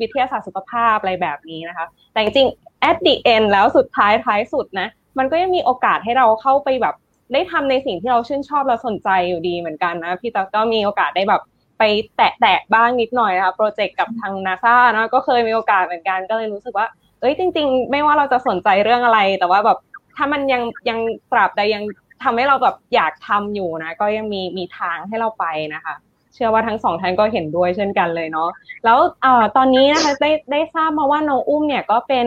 [0.00, 2.48] วิทยาศาสตร์สุขภาพอะไรแบบนี้นะคะ แต่จริง
[2.88, 6.94] at the end แล้วสุดท้ายท้ายสุดนะ มันก็ยังมีโอกาสให้เราเข้าไปแบบ
[7.32, 11.42] ได้ทำในสิ่งที่เราชื่นชอบเราสนใจอยู่ดีเหมือนกันนะพี่ตาก็มีโอกาสได้แบบ
[11.78, 11.82] ไป
[12.16, 16.86] แตะแตะบ้างนิดหน่อยนะคะโปรเจกต์กับทางนาซานะก็เคยมีโอกาสเหมือนกันก็เลยรู้สึกว่า
[17.20, 19.78] เอ้ยจริง ๆ ไม่ว่าเราจะสนใจเรื่องอะไร แต่ว่าแบบ
[20.16, 20.98] ถ้ามันยังยัง
[21.32, 21.84] ตราบใดยัง
[22.24, 25.94] ทำให้เราแบบอยากทำอยู่นะ ก็ยังมีมีทางให้เราไปนะคะ
[26.34, 28.50] เชื่อว่าทั้งสองท่านก็เห็นด้วยเช่นกันเลยเนาะ
[28.84, 32.26] แล้วอตอนนี้นะคะได้ได้ทราบมาว่าน้องอุ้มเนี่ยก็เป็น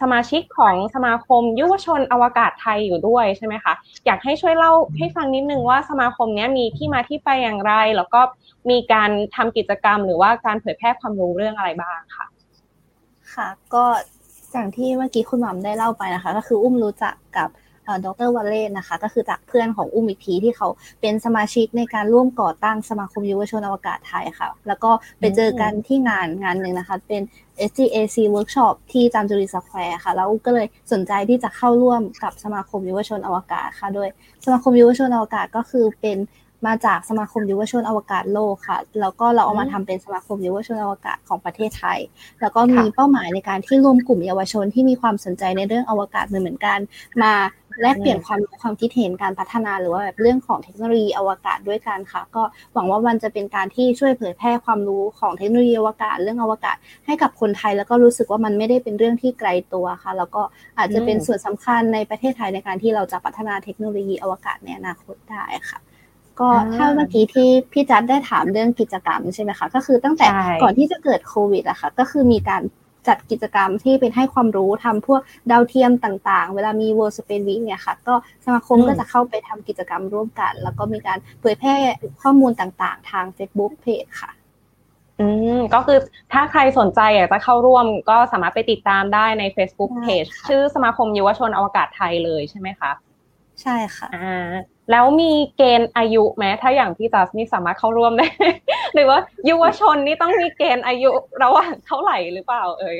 [0.00, 3.72] สมาชิกของสมาคมยุวชนอวกาศไทยอยู่ด้วยใช่ไหมคะ
[4.06, 8.20] อยากให้ช่วยเล่าให้ฟังนิดนึงว่าสมาคมนี้มีที่มาที่ไปอย่างไร แล้วก็
[8.70, 12.26] มีการทำกิจกรรม หรือว่าการเผยแพร่ความรู้เรื่องอะไรบ้างค่ะ
[13.34, 13.84] ค่ะ ก็
[14.52, 17.48] อย่างที่เมื่อกี้คุณหม่ำได้เล่าไปนะคะ ก็คืออุ้มรู้จักกับ
[18.04, 20.68] ดรวัลเล่นะคะ ก็คือจากเพื่อนของอุ้มอีกทีที่เขา
[21.00, 24.90] เป็นสมาชิกในการร่วมก่อตั้งสมาคมยุวชนอวกาศไทยค่ะ แล้วก็
[25.20, 27.22] ไปเจอกันที่งานงานหนึ่งนะคะ เป็น
[27.68, 34.08] SGAC Workshop ที่จามจุรีสแควร์ค่ะ แล้วก็เลยสนใจที่จะเข้าร่วมกับสมาคมยุวชนอวกาศค่ะ โดย
[34.44, 36.18] สมาคมยุวชนอวกาศก็คือเป็น
[36.66, 41.98] มาจากสมาคมยุวชนอวกาศโลกค่ะ แล้วก็เราเอามาทำเป็นสมาคมยุวชนอวกาศของประเทศไทย
[42.40, 46.78] แล้วก็มีเป้าหมายในการที่รวมกลุ่มเยาวชนที่มีความสนใจในเรื่องอวกาศเหมือนเหมือนกัน
[47.22, 47.32] มา
[47.82, 52.42] แลกเปลี่ยนความความคิดเห็นการพัฒนาหรือว่าแบบเรื่องของเทคโนโลยีอวกาศด้วยกันค่ะ ก็
[52.74, 60.42] หวังว่ามันจะเป็นการที่ช่วยเผยแพร่ความรู้ของเทคโนโลยีอวกาศเรื่องอวกาศ ให้กับคนไทยแล้วก็รู้สึกว่ามันไม่ได้เป็นเรื่องที่ไกลตัวค่ะ แล้วก็
[60.78, 65.80] อาจจะเป็นส่วนสำคัญในประเทศไทยในการที่เราจะพัฒนาเทคโนโลยีอวกาศในอนาคตได้ค่ะ
[66.40, 70.26] ก็ถ้าเมื่อกี้ที่พี่จัดได้ถามเรื่องกิจกรรมใช่ไหมคะ ก็คือตั้งแต่
[70.62, 72.62] ก่อนที่จะเกิดโควิดอะค่ะก็คือมีการ
[73.08, 78.14] จัดกิจกรรมที่เป็นให้ความรู้ทำพวกดาวเทียมต่างๆ เวลามี World Space Week เนี่ยค่ะ ก็
[78.44, 81.74] สมาคมก็จะเข้าไปทำกิจกรรมร่วมกัน แล้วก็มีการเผยแพร่
[82.22, 84.32] ข้อมูลต่างๆ ทาง Facebook Page ค่ะ
[85.20, 85.26] อื
[85.58, 85.98] มก็คือ
[86.32, 92.90] ถ้าใครสนใจอยากจะเข้าร่วมก็สามารถไปติดตามได้ใน Facebook Page ชื่อสมาคมยุวชนอวกาศไทยเลยใช่ไหมคะ
[93.62, 94.50] ใช่ค่ะอ่า
[94.90, 98.26] แล้วมีเกณฑ์อายุไหมถ้าอย่างพี่จัสนี่สามารถเข้าร่วมได้
[98.94, 101.10] หรือว่ายุวชนนี่ต้องมีเกณฑ์อายุ
[101.42, 102.98] ระหว่างเท่าไหร่หรือเปล่า เอ่ย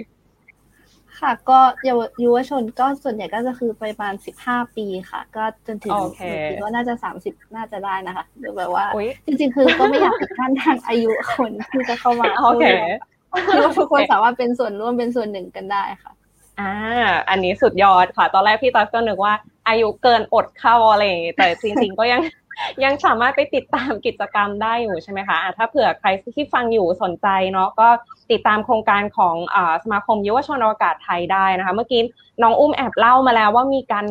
[1.20, 5.92] ค่ะ ก็เยาวยุวชนก็ส่วนใหญ่ก็จะคือประมาณสิบห้าปีค่ะ ก็จนถึง
[6.48, 8.86] คิดว่าน่าจะสามสิบน่าจะได้นะคะหรือแบบว่า
[9.26, 12.64] จริงๆ คือก็ไม่อยากปิดกั้นทางอายุคนที่จะเข้ามาโอเค
[13.48, 16.12] คิดว่าทุกคนสามารถเป็นส่วนร่วมเป็นส่วนหนึ่งกันได้ค่ะ
[16.60, 16.72] อ่า
[17.28, 19.34] อันนี้สุดยอดค่ะ ตอนแรกพี่ตัสก็นึกว่า
[19.68, 22.20] อายุเกินอดเข้าอะไรอย่างงี้แต่จริงๆก็ยัง
[22.84, 27.88] ยังสามารถไปติดตามกิจกรรมได้อยู่ใช่ไหมคะะถ้าเผื่อใครที่ฟังอยู่สนใจเนาะก็
[28.30, 32.00] ติดตามโครงการของอสมาคมยุวชนอวกาศไทยได้นะคะ เมื่อกี้
[32.42, 34.06] น้องอุ้มแอบเล่ามาแล้วว่ามีการ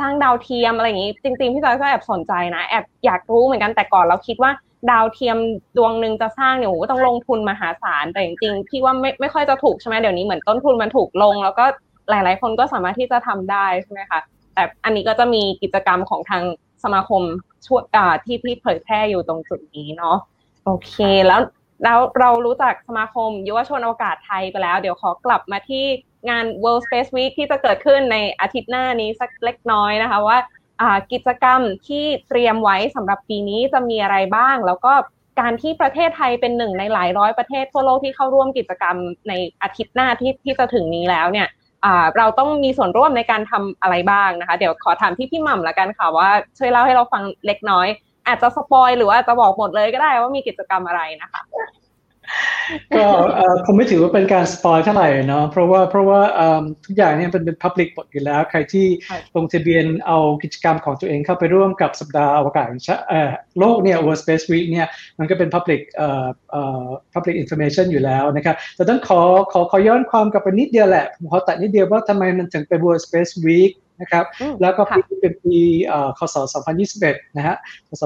[0.00, 4.50] สร้างดาวเทียมอะไรอย่างนี้ จริงๆพี่จอยก็แอบสนใจนะแอบอยากรู้เหมือนกันแต่ก่อนเราคิดว่า
[4.90, 5.38] ดาวเทียม
[5.76, 11.64] ดวงหนึ่งจะสร้างเนี่ยโอ้ต้องลงทุนมหาศาลแต่จริงๆพี่ว่าไม่ไม่ค่อยจะถูกใช่ไหมเดี๋ยวนี้เหมือนต้นทุนมันถูกลง แล้วก็
[12.10, 14.20] หลาย ๆ คนก็สามารถที่จะทำได้ใช่ไหมคะ
[14.54, 16.42] แต่อันนี้ก็จะมีกิจกรรมของทาง
[16.84, 17.22] สมาคม
[17.66, 17.82] ช่วย
[18.24, 20.16] ที่ที่เผยแพร่อยู่ตรงจุดนี้เนาะ
[20.64, 20.94] โอเค
[21.26, 21.40] แล้ว
[21.84, 25.84] แล้วเรารู้จักสมาคมยุวชนอวกาศไทยไปแล้ว เดี๋ยวขอกลับมาที่
[26.28, 30.38] งาน World Space Week ที่จะเกิดขึ้นในอาทิตย์หน้านี้สักเล็กน้อยนะคะว่า
[31.12, 34.92] กิจกรรมที่เตรียมไว้สำหรับปีนี้จะมีอะไรบ้าง แล้วก็
[35.40, 38.96] การที่ประเทศไทยเป็นหนึ่งในหลายร้อยประเทศทั่วโลกที่เข้าร่วมกิจกรรม
[39.28, 41.48] ในอาทิตย์หน้าที่ที่จะถึงนี้แล้วเนี่ย
[42.18, 47.88] เราต้องมีส่วนร่วมในการทำอะไรบ้างนะคะ เดี๋ยวขอถามที่พี่หม่ำละกันค่ะว่าช่วยเล่าให้เราฟังเล็กน้อย
[48.26, 51.40] อาจจะ spoil หรือว่าจะบอกหมดเลยก็ได้ว่ามีกิจกรรมอะไรนะคะ
[52.96, 53.04] ก็
[53.66, 56.20] คงไม่ถือว่าเป็นการ spoil เท่าไหร่เนาะเพราะว่าเพราะว่า
[56.84, 58.86] ทุกอย่างเนี่ยเป็นเป็น Public หมดอยู่แล้ว ใครที่
[59.36, 62.66] ลงทะเบียนเอากิจกรรมของตัวเองเข้าไปร่วมกับสัปดาห์อวกาศ
[63.58, 64.86] โลกเนี่ย World Space Week เนี่ย
[65.18, 69.20] มันก็เป็น Public เอ่อเอ่อ Public Information อยู่แล้วนะครับแต่ต้องขอ
[69.52, 74.24] ขอขอย้อนความกลับไปนิดเดียวแหละผมขอแตะนิดเดียวว่าทำไมมันถึงเป็น World Space Week นะครับ
[74.60, 75.58] แล้วก็ปีเป็นปี
[76.18, 76.36] คศ
[76.86, 77.56] 2021 นะฮะ
[77.88, 78.02] คศ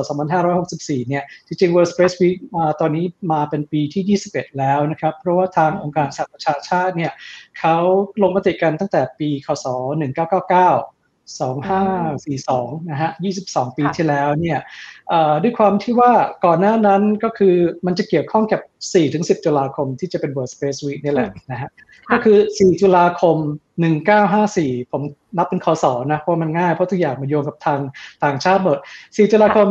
[0.53, 2.39] 2564 เนี่ย จริงๆ World Space Week
[2.81, 7.13] ตอนนี้มาเป็นปีที่ 21 แล้วนะครับ เพราะว่าทางองค์การสหประชาชาติเนี่ย
[7.59, 7.77] เขา
[8.23, 9.77] ลงมติกันตั้งแต่ปี คศ 1999
[11.39, 13.11] 2542 นะฮะ
[13.45, 14.59] 22 ปีที่แล้วเนี่ย
[15.43, 16.13] ด้วยความที่ว่า
[16.45, 17.55] ก่อนหน้านั้นก็คือ
[17.87, 18.61] มันจะเกี่ยวข้องกับ
[19.03, 21.71] 4-10 ตุลาคมที่จะเป็น World Space Week นี่แหละนะฮะ
[22.13, 23.37] ก็คือ 4 ตุลาคม
[23.81, 25.03] 1954 ผม
[25.37, 27.81] นับเป็นคศนะเพราะมันง่ายเพราะทุกอย่างมันโยงกับทาง
[28.25, 29.69] ต่างชาติหมด4ตุลาคม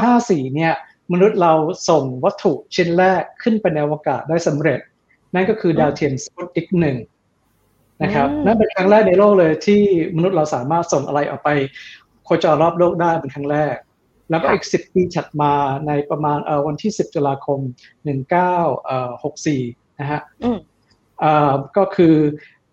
[0.00, 0.74] 1954 เนี่ย
[1.12, 1.52] มนุษย์เรา
[1.88, 4.80] ส่งวัตถุชิ้นแรกขึ้นไปในอวกาศได้สำเร็จ
[5.34, 6.96] นั่นก็คือดาวเทียมสปุตนิกหนึ่ง
[8.02, 9.82] นะครับนั่นเป็นครั้งแรกในโลกเลยที่
[10.16, 11.48] มนุษย์เราสามารถส่งอะไรออกไป
[12.24, 13.76] โคจรรอบโลกได้เป็นครั้งแรก
[14.30, 15.52] แล้วก็อีกสิบปีถัดมา
[15.86, 17.60] ในประมาณวันที่สิบตุลาคม
[18.04, 18.56] หนึ่งเก้า
[19.24, 19.62] หกสี่
[20.00, 20.20] นะฮะ
[21.76, 22.14] ก็คือ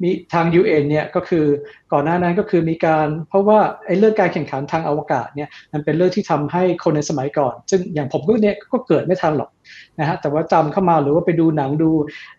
[0.03, 1.45] มีทาง UN เนี่ยก็คือ
[1.93, 9.49] ก่อนหน้านั้นก็คือมีการเพราะว่าไอ้เรื่องการแข่งขันทางอวกาศเนี่ยมันเป็นเรื่องที่ทำให้คนในสมัยก่อน ซึ่งอย่างผมก็เนี่ยก็เกิดไม่ทันหรอก
[9.99, 11.89] นะฮะแต่ว่าจำเข้ามาหรือว่าไปดูหนังดู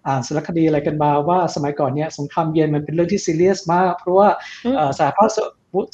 [0.07, 4.29] อ่านสารคดีอะไรกันมาว่าสมัยก่อนเนี่ยสงครามเย็นมันเป็นเรื่องที่ซีเรียสมาก เพราะว่า
[4.98, 5.29] สหภาพ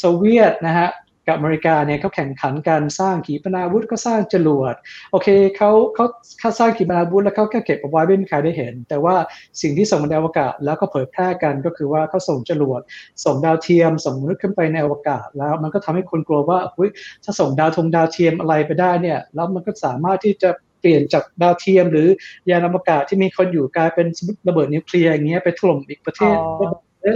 [0.00, 0.88] โซเวียตนะฮะ
[1.28, 4.74] กับอเมริกาเนี่ยเขาแข่งขันกันสร้างขีปนาวุธก็สร้างจรวด
[5.12, 6.06] โอเคเขาเขา
[6.40, 9.14] เขาสร้างขีปนาวุธแล้วเขาก็เก็บเอาไว้ไม่มีใครได้เห็น แต่ว่า
[9.62, 12.80] สิ่งที่ส่งมาในอวกาศแล้วก็เผยแพร่กันก็คือว่าเขาส่งจรวด
[13.24, 16.90] ส่งดาวเทียมส่งมนุษย์ขึ้นไปในอวกาศ แล้วมันก็ทำให้คนกลัวว่าเฮ้ย
[17.24, 22.08] ถ้าส่งดาวทงดาวเทียมอะไรไปได้เนี่ยแล้วมันก็สามารถที่จะเปลี่ยนจากดาวเทียมหรือ
[22.50, 24.06] ยานอวกาศที่มีคนอยู่กลายเป็น
[24.48, 26.36] ระเบิดนิวเคลียร์อย่างเงี้ยไปถล่มอีกประเทศ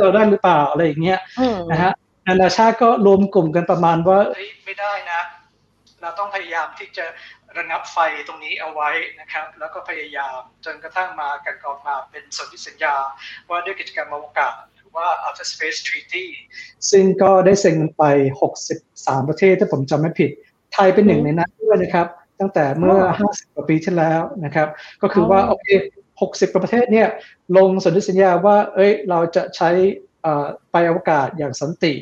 [0.00, 1.18] เราได้หรือเปล่าอะไรอย่างเงี้ย
[1.70, 1.92] นะฮะ
[2.26, 4.18] นานาชาติก็รวมกลุ่มกันประมาณว่า
[4.66, 5.20] ไม่ได้นะ
[6.00, 7.04] เราต้องพยายามที่จะ
[7.58, 12.94] ระงับไฟตรงนี้เอาไว้นะครับ แล้วก็พยายามจนกระทั่งมากันกองมาเป็นสนธิสัญญา
[13.48, 16.24] ว่าด้วยกิจกรรมอวกาศหรือว่า Outer Space Treaty
[16.90, 18.02] ซึ่งก็ได้เซ็นไป
[18.66, 20.30] 63 ประเทศถ้าผมจำไม่ผิด
[20.74, 22.06] ไทยเป็นหนึ่งในนั้นด้วยนะครับ
[22.40, 24.68] ตั้งแต่เมื่อ 50 กว่าปีที่แล้วนะครับ
[25.02, 25.66] ก็คือว่าโอเค
[26.12, 27.08] 60 กว่าประเทศเนี่ย
[27.56, 29.70] ลงสนธิสัญญาว่า เอ้ยเราจะใช้
[30.72, 31.94] ไปอวกาศอย่างสันติ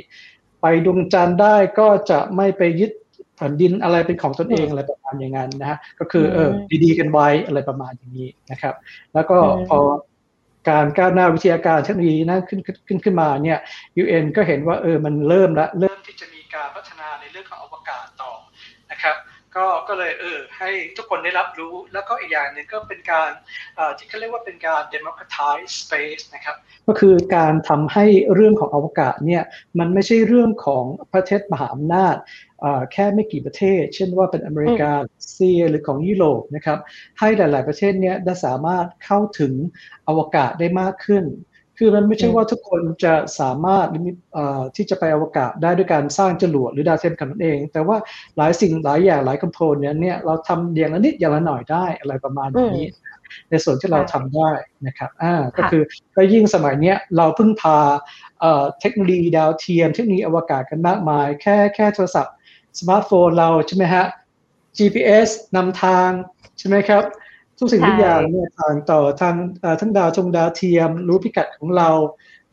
[0.63, 2.93] ไปดวงจันทร์ได้ก็จะไม่ไปยึด
[3.37, 6.51] แผ่นดินอะไรเป็นของตนเองอะไรประมาณอย่างนั้นนะฮะก็คือเออ
[6.85, 8.75] ดีๆกันไว้อะไรประมาณอย่างนี้นะครับ
[9.15, 9.37] แล้วก็
[9.69, 9.79] พอ
[10.71, 13.59] การก้าวหน้าวิทยาการเทคโนโลยีนั้นขึ้นขึ้นขึ้นมาเนี่ย
[14.03, 18.33] UN ก็เห็นว่าเออมันเริ่มละเริ่มที่จะมีการพัฒนาในเรื่องของอวกาศต่อ
[18.91, 19.17] นะครับ
[19.57, 23.31] ก็ก็เลยเออให้ทุกคนได้รับรู้แล้วก็อีกอย่างหนึ่งก็เป็นการ
[23.99, 29.43] ที่เขาเรียกว่าเป็นการ democratize space นะครับก็คือการทำให้เรื่องของอวกาศเนี่ย
[29.79, 30.85] มันไม่ใช่เรื่องของ
[31.15, 32.17] ประเทศมหาอำนาจ
[32.93, 34.93] แค่ไม่กี่ประเทศ เช่นว่าเป็นอเมริกา
[35.31, 36.79] เซียหรือของยุโรปนะครับ
[37.21, 39.53] ให้หลาย ๆ ประเทศเนี้ยได้สามารถเข้าถึง
[40.09, 41.25] อวกาศได้มากขึ้น
[41.79, 43.89] คือมันไม่ใช่ว่าทุกคนจะสามารถ
[44.77, 47.97] ที่จะไปอวกาศได้ด้วยการสร้างจรวดหรือดาวเทียมกันนั่นเอง แต่ว่า
[48.37, 52.85] หลายสิ่งหลายอย่างหลาย component เนี่ยเราทำอย่างละนิดอย่างละหน่อยได้อะไรประมาณนี้
[53.51, 54.51] ในส่วนที่เราทำได้
[54.87, 55.83] นะครับอ่าก็คือ
[56.17, 57.79] ก็ยิ่งสมัยเนี้ยเราพึ่งพา
[58.81, 62.35] เทคโนโลยีดาวเทียม เทคโนโลยีอวกาศกันมากมาย แค่แค่โทรศัพท์
[62.79, 64.07] สมาร์ทโฟนเราใช่ไหมฮะ
[64.79, 66.11] GPS นำทาง
[66.59, 67.03] ใช่ไหมครับ
[67.59, 69.35] ทุกสิ่งทุกอย่างเนี่ยทางต่อทาง
[69.81, 71.91] ทั้งดาวชงดาวเทียม รู้พิกัดของเรา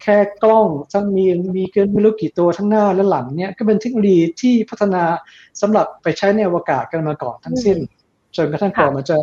[0.02, 5.04] แค่กล้องทั้งมีมีเกินไม่รู้กี่ตัวทั้งหน้าและหลังเนี่ยก็เป็นเทคโนโลยีที่พัฒนา
[5.62, 7.78] สำหรับไปใช้ในอวกาศกันมาก่อนทั้งสิ้น
[8.36, 9.18] จนกระทั่งก่อนมันจะ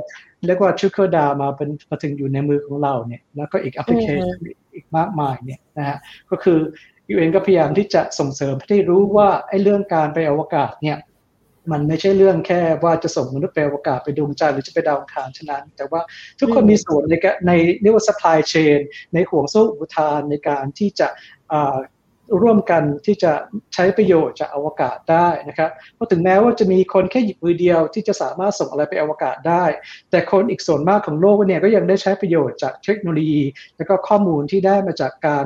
[0.47, 4.39] เรียกว่าชุเคอร์ดามาเป็นมาถึงอยู่ในมือของเราเนี่ย แล้วก็อีกแอปพลิเคชัน
[4.75, 5.99] อีกมากมายเนี่ยนะฮะ
[6.31, 6.59] ก็คือ
[7.15, 10.97] UN ก็พยายามที่จะส่งเสริมให้รู้ว่าไอ้เรื่องการไปอวกาศเนี่ย
[11.73, 16.01] มันไม่ใช่เรื่องแค่ว่าจะส่งมนุษย์ไปอวกาศไปดวงจันทร์หรือจะไปดาวอังคารฉะนั้น แต่ว่า
[16.41, 17.15] ทุกคนมีส่วนใน
[17.47, 17.53] ใน
[17.83, 18.79] เรียกว่า supply chain
[19.15, 21.09] ในห่วงโซ่อุปทานในการที่จะ
[22.43, 23.33] ร่วมกันที่จะ
[23.75, 29.65] ใช้ประโยชน์จากอวกาศได้นะครับเพราะถึงแม้ว่าจะมีคนแค่หยิบมือเดียวที่จะสามารถส่งอะไรไปอวกาศได้
[30.11, 33.43] แต่คนอีกส่วนมากของโลกเนี่ยก็ยังได้ใช้ประโยชน์จากเทคโนโลยี
[33.77, 35.45] และก็ข้อมูลที่ได้มาจากการ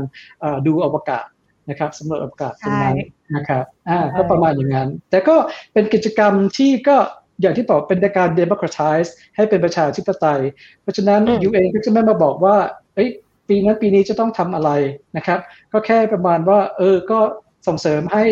[0.66, 1.26] ดูอวกาศ
[1.70, 2.96] นะครับสำรวจอวกาศตรงนั้น
[3.36, 5.36] นะครับอ่าก็ประมาณอย่างนั้น แต่ก็
[5.72, 6.96] เป็นกิจกรรมที่ก็
[7.40, 10.40] อย่างที่บอกเป็นการ democratize ให้เป็นประชาธิปไตย
[10.82, 12.56] เพราะฉะนั้น UN ก็จะไม่มาบอกว่า
[12.94, 13.08] เอ้ย
[13.48, 14.70] ปีนั้นปีนี้จะต้องทำอะไร
[15.16, 15.38] นะครับ
[15.72, 17.18] ก็แค่ประมาณว่า เออก็
[17.66, 18.24] ส่งเสริมให้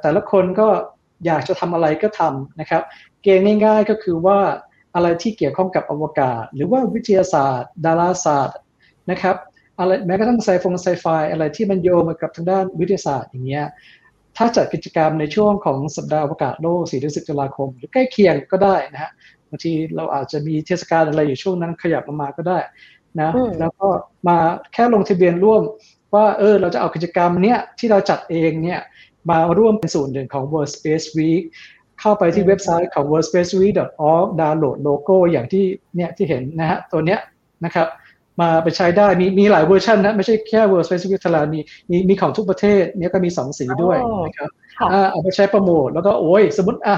[0.00, 0.68] แต่ละคนก็
[1.26, 2.82] อยากจะทำอะไรก็ทำนะครับ
[3.22, 4.38] เกณฑ์ง่ายๆก็คือว่า
[4.94, 8.58] อะไรที่เกี่ยวข้องกับอวกาศ หรือว่าวิทยาศาสตร์ ดาราศาสตร์
[9.10, 9.36] นะครับ
[9.80, 13.66] อะไรแม้กระทั่งไซฟงไซไฟอะไรที่มันโยงมากับทางด้านวิทยาศาสตร์อย่างเงี้ย
[14.36, 19.10] ถ้าจัดกิจกรรมในช่วงของสัปดาห์อวกาศโลก 4-10 ตุลาคม หรือใกล้เคียงก็ได้นะฮะ
[19.48, 22.58] บางทีเราอาจจะมีเทศกาลอะไรอยู่ช่วงนั้นขยับมาก็ได้
[23.20, 23.88] นะแล้วก็
[24.28, 24.38] มา
[24.72, 25.62] แค่ลงทะเบียนร่วม
[26.14, 28.80] ว่าเออเราจะเอากิจกรรมเนี้ยที่เราจัดเองเนี่ย
[29.30, 31.44] มาร่วมเป็นส่วนหนึ่งของ World Space Week
[32.00, 35.64] เข้าไปที่เว็บไซต์ของ worldspacweek.org ดาวน์โหลดโลโก้อย่างที่
[35.96, 37.20] เนี่ยที่เห็นนะฮะตัวเนี้ย
[37.64, 37.88] นะครับ
[38.40, 44.50] มาไปใช้ได้มีมีหลายเวอร์ชันนะไม่ใช่แค่ World Space Week ทลามีมีมีของทุกประเทศเนี่ยก็มีสองสีด้วยนะครับ
[45.10, 46.96] เอาไปใช้โปรโมทแล้วก็โอ้ยสมมติอะ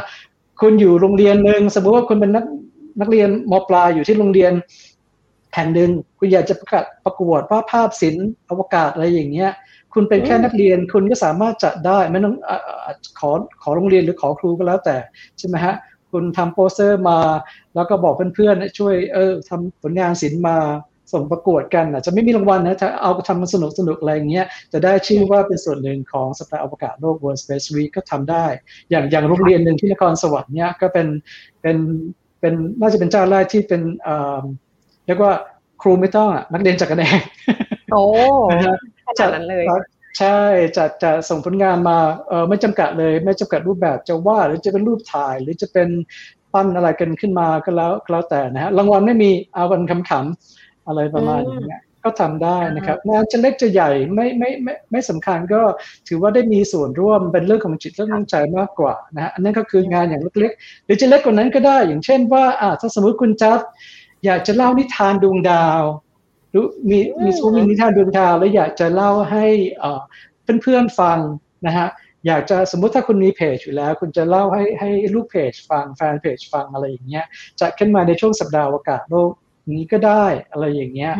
[0.61, 2.45] คุณอยู่โรงเรียนหนึ่งสมมติว่าคุณเป็นนัก
[3.01, 4.53] นักเรียนมปลายอยู่ที่โรงเรียน
[5.55, 9.51] แห่งหนึ่งคุณอยากจะประกาศประกวดว่าภาพศิลป์อวกาศอะไรอย่างเงี้ย
[9.95, 12.35] คุณเป็นแค่นักเรียนคุณก็สามารถจัดได้ไม่ต้อง
[13.18, 13.31] ขอ
[13.62, 14.97] ขอโรงเรียนหรือขอครูก็แล้วแต่
[15.38, 15.75] ใช่ไหมฮะ
[16.11, 17.18] คุณทำโปสเตอร์มา
[17.75, 20.57] แล้วก็บอกเพื่อนๆช่วยเออทำผลงานศิลป์มา
[21.12, 28.46] ส่งประกวดกันจะไม่มีรางวัลนะถ้าเอาทำมันสนุกสนุกอะไรอย่างเงี้ยจะได้ชื่อว่าเป็นส่วนหนึ่งของสัปดาห์อวกาศโลก World Space Week ก็ทำได้
[28.90, 31.07] อย่างอย่างโรงเรียนหนึ่งที่นครสวรรค์เนี้ยก็เป็น
[31.62, 31.77] เป็น
[32.40, 33.83] เป็นน่าจะเป็นเจ้าแรกที่เป็น
[35.07, 35.33] เรียกว่า
[35.83, 37.18] ครูไม่ต้องอะนักเรียนจักกระแดง
[37.92, 38.03] โอ้
[39.09, 39.64] ขนาดนั้นเลย
[40.18, 40.38] ใช่
[40.77, 41.98] จะจะส่งผลงานมา
[42.29, 45.88] เออไม่จำกัดเลย ไม่จำกัดรูปแบบจะวาดหรือจะเป็นรูปถ่าย หรือจะเป็น
[46.53, 55.61] ปั้นอะไรกันขึ้นมาก็แล้วก็แล้วแต่นะฮะรางวัลไม่มีเอากันขำๆ อะไรประมาณนี้ก็ทำได้นะครับงานจะเล็กจะใหญ่ไม่ไม่ไม่ไม่สำคัญก็
[56.09, 63.61] ถือว่าได้มีส่วนร่วมเป็นเรื่องของจิตเรื่องใจมากกว่านะฮะอันนั้นก็คืองานอย่างเล็กๆหรือจะเล็กกว่านั้นก็ได้ อย่างเช่นว่าอ่าถ้าสมมติคุณจัด
[64.25, 65.83] อยากจะเล่านิทานดวงดาว
[66.51, 69.47] หรือมีมีซูมีนิทานดวงดาวแล้วอยากจะเล่าให้
[70.62, 71.18] เพื่อนๆฟัง
[71.66, 71.88] นะฮะ
[72.27, 77.25] อยากจะสมมุติถ้าคุณมีเพจอยู่แล้ว คุณจะเล่าให้ให้ลูกเพจฟังแฟนเพจฟังอะไรอย่างเงี้ย
[77.61, 79.31] จะขึ้นมาในช่วงสัปดาห์อากาศโลก
[79.70, 81.12] นี้ก็ได้อะไรอย่างเงี้ย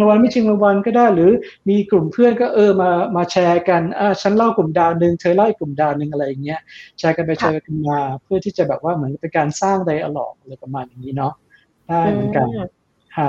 [0.00, 1.30] รางวัลไม่ชิงรางวัลก็ได้หรือ
[1.68, 6.60] มีกลุ่มเพื่อนก็เออมามาแชร์กันอ่าฉันเล่ากลุ่มดาวหนึ่งเธอเล่ากลุ่มดาวหนึ่งอะไรอย่างเงี้ย
[6.98, 11.32] แชร์กันไปแชร์กันมาเพื่อที่จะแบบว่าเหมือนเป็นการสร้างไดอะล็อกอะไรประมาณอย่างนี้เนาะ
[11.88, 12.46] ได้เหมือนกัน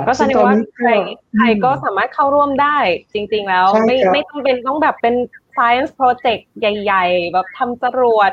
[0.08, 0.90] ก็แสดงว่าใคร
[1.36, 2.78] ใครก็สามารถเข้าร่วมได้
[3.12, 5.14] จริง ๆ แล้ว ไม่ไม่ต้องเป็นต้องแบบเป็น
[5.56, 8.32] science project ใหญ่ ๆ แบบทำจรวด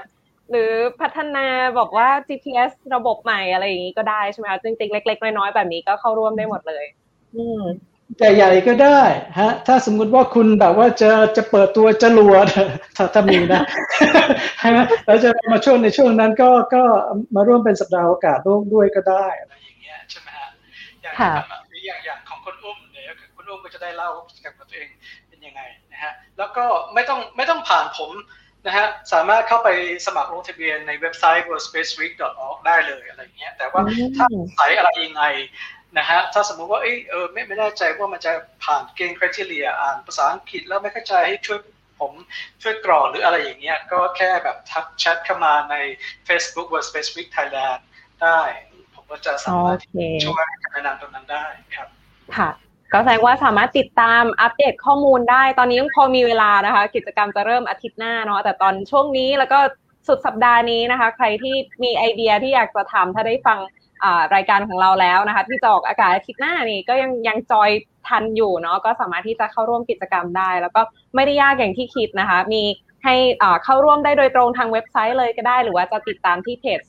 [0.51, 1.45] หรือพัฒนา
[1.79, 6.85] บอกว่า GPS ระบบใหม่อะไรอย่างนี้ก็ได้ใช่ไหมคะจริงๆ เล็ก ๆ น้อยๆแบบนี้ก็เข้าร่วมได้หมดเลย
[7.35, 7.63] อืม
[8.17, 9.01] ใหญ่ๆก็ได้
[9.39, 12.47] ฮะ ถ้าสมมุติว่าคุณแบบว่าจะจะเปิดตัวจรวด
[12.95, 13.61] ถ้าถ้ามีนะ
[14.59, 16.83] ใช่ไหมแล้วจะมาช่วงในช่วงนั้นก็ก็
[17.35, 20.49] มาร่วมเป็นสัปดาห์โอกาสร่วมด้วยก็ได้อะไรอย่างเงี้ยใช่ไหมฮะ
[21.01, 21.15] อย่าง
[21.85, 24.09] อย่างอย่างของคนอุ้มเนี่ยคุณอุ้มก็จะได้เล่า
[24.45, 24.89] กับตัวเอง
[25.27, 28.11] เป็นยังไงนะฮะแล้วก็ไม่ต้องไม่ต้องผ่านผม
[28.65, 29.69] นะฮะสามารถเข้าไป
[30.05, 33.81] สมัครลงทะเบียนในเว็บไซต์ worldspaceweek.org ได้เลยอะไรเงี้ยแต่ว่า
[34.17, 35.23] ถ้าใส่อะไรยังไง
[35.97, 41.59] นะฮะถ้าสมมุติว่าเออเออไม่ไม่แน่ใจว่ามันจะผ่านเกณฑ์คุณทีเรียอ่านภาษาอังกฤษแล้วไม่เข้าใจให้ช่วย
[41.99, 42.11] ผม
[42.61, 45.75] ช่วยกรอหรืออะไรอย่างเงี้ยก็แค่แบบทักแชทเข้ามาใน
[46.27, 47.79] Facebook Worldspace Week Thailand
[48.23, 48.41] ได้
[48.95, 49.79] ผมก็จะสามารถ
[50.23, 51.45] ช่วยแนะนำตรงนั้นได้
[51.75, 51.87] ครับ
[52.37, 52.49] ค่ะ
[52.93, 59.59] ก็แสดงว่าสามารถติดตามอัปเดตข้อมูลได้ ตอนนี้ยังพอมีเวลานะคะ กิจกรรมจะเริ่มอาทิตย์หน้าเนาะแต่ตอนช่วงนี้แล้วก็
[60.07, 63.59] สุดสัปดาห์นี้นะคะ ใครที่มีไอเดียที่อยากจะทำถ้าได้ฟัง
[64.35, 67.69] รายการของเราแล้วนะคะ ที่จะออกอากาศอาทิตย์หน้านี่ก็ยังยังจอย
[68.07, 70.81] ทันอยู่เนาะก็สามารถที่จะเข้าร่วมกิจกรรมได้ แล้วก็
[71.15, 72.63] ไม่ได้ยากอย่างที่คิดนะคะ มี
[73.03, 73.15] ให้
[73.63, 76.81] เข้าร่วมได้โดยตรงทางเว็บไซต์เลยก็ได้ หรือว่าจะติดตามที่เพจ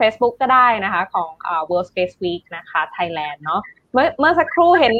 [0.00, 1.28] Facebook ก็ได้นะคะ ของ
[1.70, 3.60] World Space Week นะคะ Thailand เนาะ
[3.92, 4.94] เมื่อเมื่อสักครู่เห็น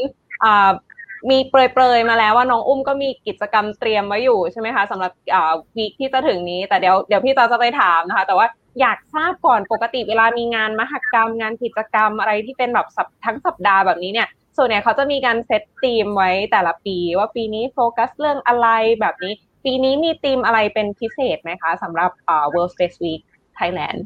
[1.31, 5.13] มีเปรยๆมาแล้วว่าน้องอุ้มก็มีกิจกรรมเตรียมไว้อยู่ใช่ไหมคะสำหรับ
[5.77, 8.47] วีคที่จะถึงนี้ แต่เดี๋ยวเดี๋ยวพี่จอจะไปถามนะคะ แต่ว่า
[8.81, 12.87] อยากทราบก่อนปกติเวลามีงานมหกรรม งานกิจกรรมอะไรที่เป็นแบบ
[13.25, 18.69] ทั้งสัปดาห์แบบนี้เนี่ย ส่วนใหญ่เขาจะมีการเซตธีมไว้แต่ละปี ว่าปีนี้โฟกัสเรื่องอะไร
[19.01, 19.33] แบบนี้
[19.65, 22.11] ปีนี้มีธีมอะไรเป็นพิเศษไหมคะสำหรับ
[22.55, 23.23] World Space Week
[23.59, 24.01] Thailand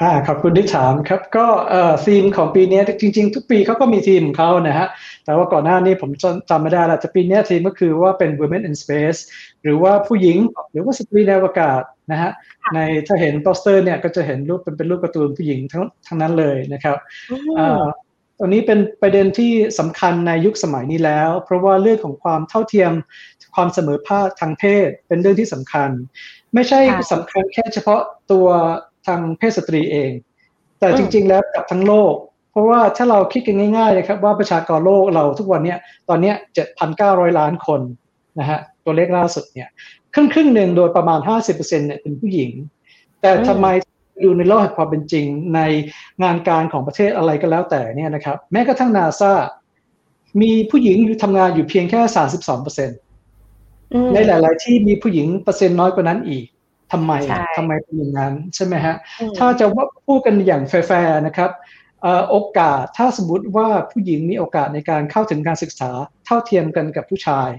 [0.00, 4.88] อ่าขอบคุณที่ถามครับก็เอ่อธีมของปีนี้จริง ๆ ทุกปีเขาก็มีธีมของเขานะฮะ
[5.24, 6.10] แต่ว่าก่อนหน้านี้ผม
[6.50, 9.20] จำไม่ได้ละแต่ปีนี้ธีมก็คือว่าเป็น women in space
[9.62, 10.36] หรือว่าผู้หญิง
[10.72, 12.30] หรือว่าสตรีในอวกาศนะฮะ
[12.74, 16.96] ในถ้าเห็นโปสเตอร์เนี่ยก็จะเห็นรูปเป็นเป็นรูปการ์ตูนผู้หญิงทั้งทั้งนั้นเลยนะครับ
[17.58, 17.84] อ่า
[18.38, 22.92] ตอนนี้เป็นประเด็นที่สำคัญในยุคสมัยนี้แล้ว เพราะว่าเรื่องของความเท่าเทียม
[23.54, 25.90] ความเสมอภาคทางเพศเป็นเรื่องที่สำคัญ
[26.54, 26.80] ไม่ใช่
[27.12, 28.00] สำคัญแค่เฉพาะ
[28.32, 28.46] ตัว
[29.06, 30.10] ทางเพศสตรีเอง
[30.78, 32.14] แต่จริง ๆ แล้วกับทั้งโลก
[32.50, 35.74] เพราะว่าถ้าเราคิดกันง่ายๆนะครับว่าประชากรโลกเราทุกวันนี้
[36.08, 36.32] ตอนนี้
[36.84, 37.80] 7,900 ล้านคน
[38.38, 39.68] นะฮะตัวเลขล่าสุดเนี่ย
[40.14, 42.50] ครึ่งครึ่งหนึ่งโดยประมาณ 50%เนี่ยเป็นผู้หญิง
[43.20, 43.66] แต่ทำไม
[44.24, 45.60] ดูในโลกแห่งความเป็นจริงใน
[46.22, 49.32] งานการของประเทศอะไรก็แล้วแต่เนี่ยนะครับแม้กระทั่งนาซา
[50.42, 52.90] มีผู้หญิงอยู่ทำงานอยู่เพียงแค่สาสิบสองเปอร์เซ็น
[54.14, 56.46] ในหลาย ๆ ที่มีผู้หญิงเปอร์เซ็นต์น้อยกว่านั้นอีก
[56.92, 57.12] ทำไม
[57.56, 58.94] ทำไมเป็นอย่างนั้นใช่ไหมฮะ
[59.38, 61.50] ถ้าจะว่าพูดกันอย่างแฟร์นะครับ
[62.30, 65.90] โอกาสถ้าสมมติว่าผู้หญิงมีโอกาสในการเข้าถึงการศึกษา
[66.26, 67.50] เท่าเทียมกันกับผู้ชาย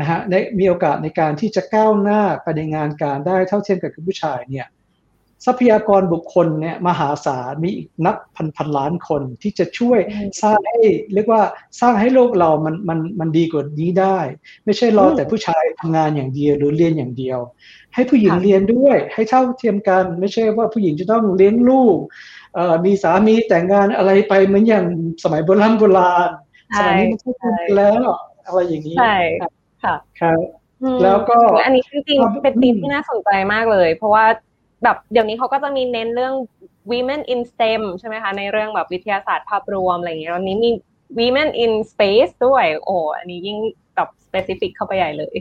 [0.00, 0.18] นะฮะ
[0.58, 4.66] มีโอกาสในการที่จะก้าวหน้าไปในงานการได้เท่าเทียมกับผู้ชายเนี่ย
[5.44, 7.70] ทรัพยากรบุคคลเนี่ยมหาศาลมี
[8.04, 9.98] นับพันพันล้านคนที่จะช่วย
[10.42, 10.80] สร้างให้
[11.14, 11.42] เรียกว่า
[11.80, 14.18] สร้างให้โลกเรามันมันมันดีกว่านี้ได้
[14.64, 17.38] ไม่ใช่รอแต่ผู้ชายทำงานอย่างเดียวหรือเรียนอย่างเดียว
[17.94, 21.98] ให้ผู้หญิงเรียนด้วย ให้เท่าเทียมกัน ไม่ใช่ว่าผู้หญิงจะต้องเลี้ยงลูก
[22.84, 24.84] มีสามีแต่งงานอะไรไปเหมือนอย่าง
[25.22, 26.30] สมัยโบราณโบราณ
[26.78, 28.02] สมัยนี้มันไม่ใช่แล้ว
[28.46, 30.40] อะไรอย่างนี้ใช่ค่ะครับ
[31.02, 34.24] แล้วก็อันนี้จริงๆเป็นธีมที่น่าสนใจมากเลย เพราะว่า
[34.86, 36.34] แบบเดี๋ยวนี้เขาก็จะมีเน้นเรื่อง
[36.92, 40.70] women in STEM ใช่ไหมคะในเรื่องแบบวิทยาศาสตร์ภาพรวมอะไรอย่างเงี้ยตอนนี้มี
[41.20, 43.58] women in space ด้วย โอ้อันนี้ยิ่ง
[43.94, 45.36] แบบ specific เข้าไปใหญ่เลย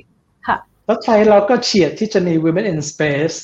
[0.47, 3.37] ค่ะ แล้วไทยเราก็เฉียดที่จะมี women in space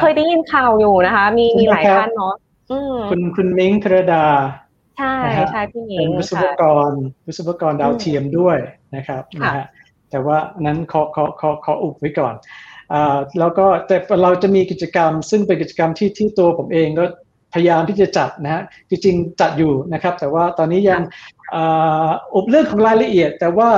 [0.00, 2.34] เคยได้ยินข่าวอยู่นะคะ มีมีหลายท่านเนาะ
[3.10, 4.24] คุณคุณมิ้งธรดา
[4.98, 5.14] ใช่
[5.50, 6.90] ใช่พี่มิ้งเป็นวิศวกร
[7.26, 8.58] วิศวกรดาวเทียมด้วย
[8.96, 9.66] นะครับนะฮะ
[10.10, 12.34] แต่ว่านั้นขอขอขอขออุบไว้ก่อน
[13.38, 17.04] แล้วก็แต่เราจะมีกิจกรรม ซึ่งเป็นกิจกรรมที่ที่ตัวผมเองก็
[17.54, 21.02] พยายามที่จะจัดนะฮะจริงๆจัดอยู่นะครับ แต่ว่าตอนนี้ยัง
[22.34, 23.70] อุบเรื่องของรายละเอียด แต่ว่า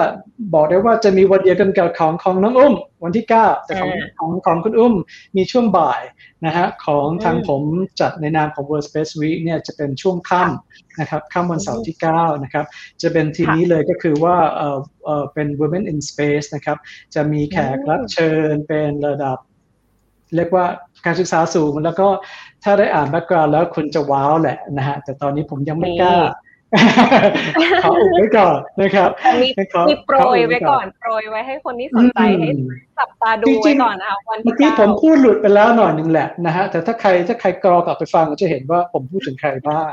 [0.54, 4.94] บอกได้ว่าจะมีวันเดียวกันกับของของน้องอุ้ม วันที่ 9 แต่ของของของคุณอุ้ม
[5.36, 6.00] มีช่วงบ่าย
[6.46, 7.62] นะฮะของทางผม
[8.00, 12.64] จัดในนามของ World Space Week เนี่ยจะเป็นช่วงค่ำนะครับค่ำวันเสาร์ที่ 9 นะครับ
[13.02, 16.78] จะเป็นทีนี้เลยก็คือว่าเออเออเป็น Women in Space นะครับ
[17.14, 19.38] จะมีแขกรับเชิญเป็นระดับ
[20.36, 20.66] เรียกว่า
[21.06, 22.08] การศึกษาสูงแล้วก็
[22.64, 26.16] ถ้าได้อ่านแบ็กกราวด์แล้วคุณจะว้าวแหละนะฮะแต่ตอนนี้ผมยังไม่กล้า
[27.84, 29.10] ขออุบไว้ก่อนนะครับ
[29.42, 29.48] มี
[29.88, 32.50] มีโปรยไว้ก่อนโปรยไว้ให้คนที่สนใจให้
[32.98, 39.92] จับตาดูไว้ก่อนนะคะวันที่เมื่อกี้ผมพูดหลุดไปแล้วหน่อยหนึ่งแหละนะฮะแต่ถ้าใครถ้าใครกรอกลับไปฟังจะเห็นว่าผมพูดถึงใครบ้าง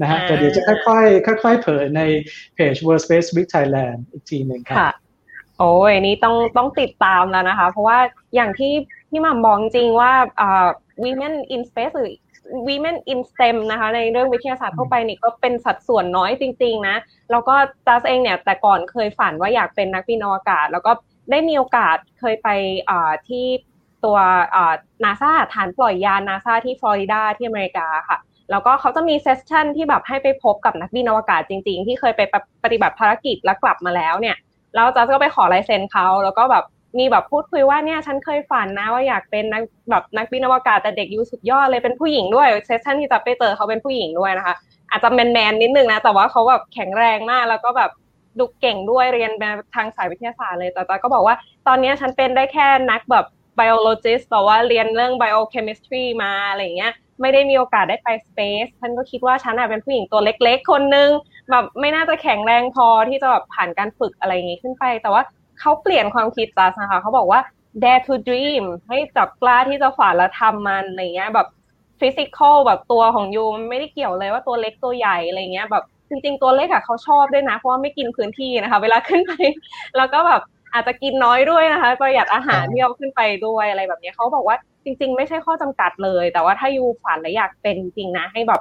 [0.00, 1.00] นะฮะแต่เดี๋ยวจะค่อ
[1.34, 2.02] ยๆค่อยๆเผยใน
[2.54, 4.94] เพจ World Space Week Thailand อีกทีหนึ่งครับ
[5.58, 7.98] โอ้ยนี่ต้องต้องติดตามแล้วนะคะ เพราะว่า
[8.34, 8.72] อย่างที่
[9.10, 10.66] พี่หม่ำบอกจริงว่าอ่า
[11.04, 12.14] women in space หรือ
[12.68, 16.96] women in STEM นะคะในเรื่องวิทยาศาสตร์ทั่วไปนี่ก็เป็นสัดส่วนน้อยจริง ๆ นะ
[17.30, 17.54] แล้วก็
[17.86, 20.92] จัสเองเนี่ยแต่ก่อนเคยฝันว่าอยากเป็นนักบินอวกาศ แล้วก็
[21.30, 22.48] ได้มีโอกาสเคยไป
[23.28, 23.46] ที่
[24.04, 24.18] ตัว
[25.04, 28.18] นาซาฐานปล่อยยานนาซาที่ฟลอริดาที่อเมริกาค่ะ
[28.50, 32.20] แล้วก็เขาจะมี session ที่แบบให้ไปพบกับนักบินอวกาศจริง ๆ ที่เคยไป
[32.64, 34.36] ปฏิบัติภารกิจแล้วกลับมาแล้วเนี่ย
[34.74, 36.64] แล้วจัสก็ไปขอลายเซ็นเขาแล้วก็แบบ
[36.98, 44.54] มีแบบพูดคุยว่าเนี่ยฉันเคยฝันนะว่าอยากเป็นนักแบบนักบินอวกาศแต่เด็ก you สุดยอดเลยเป็นผู้หญิงด้วย session ที่จะไปเจอเขาเป็นผู้หญิงด้วยนะคะ
[44.90, 47.90] อาจจะแมนแมนนิดนึงนะแต่ว่าเขาแบบแข็งแรงมากแล้วก็แบบ
[48.38, 49.32] ดูเก่งด้วยเรียน
[49.74, 51.34] ทางสายวิทยาศาสตร์เลยแต่ตาก็บอกว่า
[51.66, 53.26] ตอนนี้ฉันเป็นได้แค่นักแบบ
[53.58, 61.08] biologist แต่ว่าเรียนเรื่อง biochemistry มาอะไรเงี้ยไม่ได้มีโอกาสได้ไป space ฉันก็คิดว่าฉันเป็นผู้หญิงตัวเล็ก ๆ คนนึง
[61.50, 65.22] แบบไม่น่าจะแข็งแรงพอที่จะแบบผ่านการฝึกอะไรอย่างงี้ขึ้นไป แต่ว่า
[65.60, 67.40] เขาเปลี่ยนความคิดจัสนะคะเขาบอกว่า
[67.82, 71.48] dare to dream ให้จับกล้าที่จะฝันและทำมันอะไรเงี้ยแบบ
[72.00, 79.32] physical แบบตัวของ you มันไม่ได้เกี่ยวเลยว่าตัวเล็กตัวใหญ่อะไรเงี้ยแบบจริงๆตัวเล็กอะเขาชอบด้วยนะ เพราะว่าไม่กินพื้นที่นะคะ เวลาขึ้นไป
[79.96, 80.42] แล้วก็แบบ
[80.72, 88.60] อาจจะกินน้อยด้วยนะคะประหยัดอาหารที่เอาขึ้นไปด้วยอะไรแบบนี้เขาบอกว่าจริง ๆ ไม่ใช่ข้อจำกัดเลย แต่ว่าถ้า you ฝันและอยากเป็นจริงนะ ให้แบบ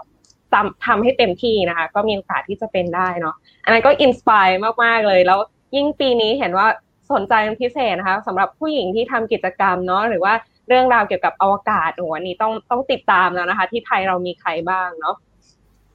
[0.54, 4.48] ทำทำให้เต็มที่นะคะ ก็มีโอกาสที่จะเป็นได้เนาะอันนั้นก็ inspire
[4.84, 5.40] มากๆเลย แล้ว
[5.76, 6.68] ยิ่งปีนี้เห็นว่า
[7.12, 10.34] สนใจเป็นพิเศษนะคะสำหรับผู้หญิงที่ทำกิจกรรมเนาะหรือว่า
[10.68, 15.16] เรื่องราวเกี่ยวกับอวกาศโอ้อันนี้ต้องต้องติดตามแล้วนะคะ ที่ไทยเรามีใครบ้างเนาะ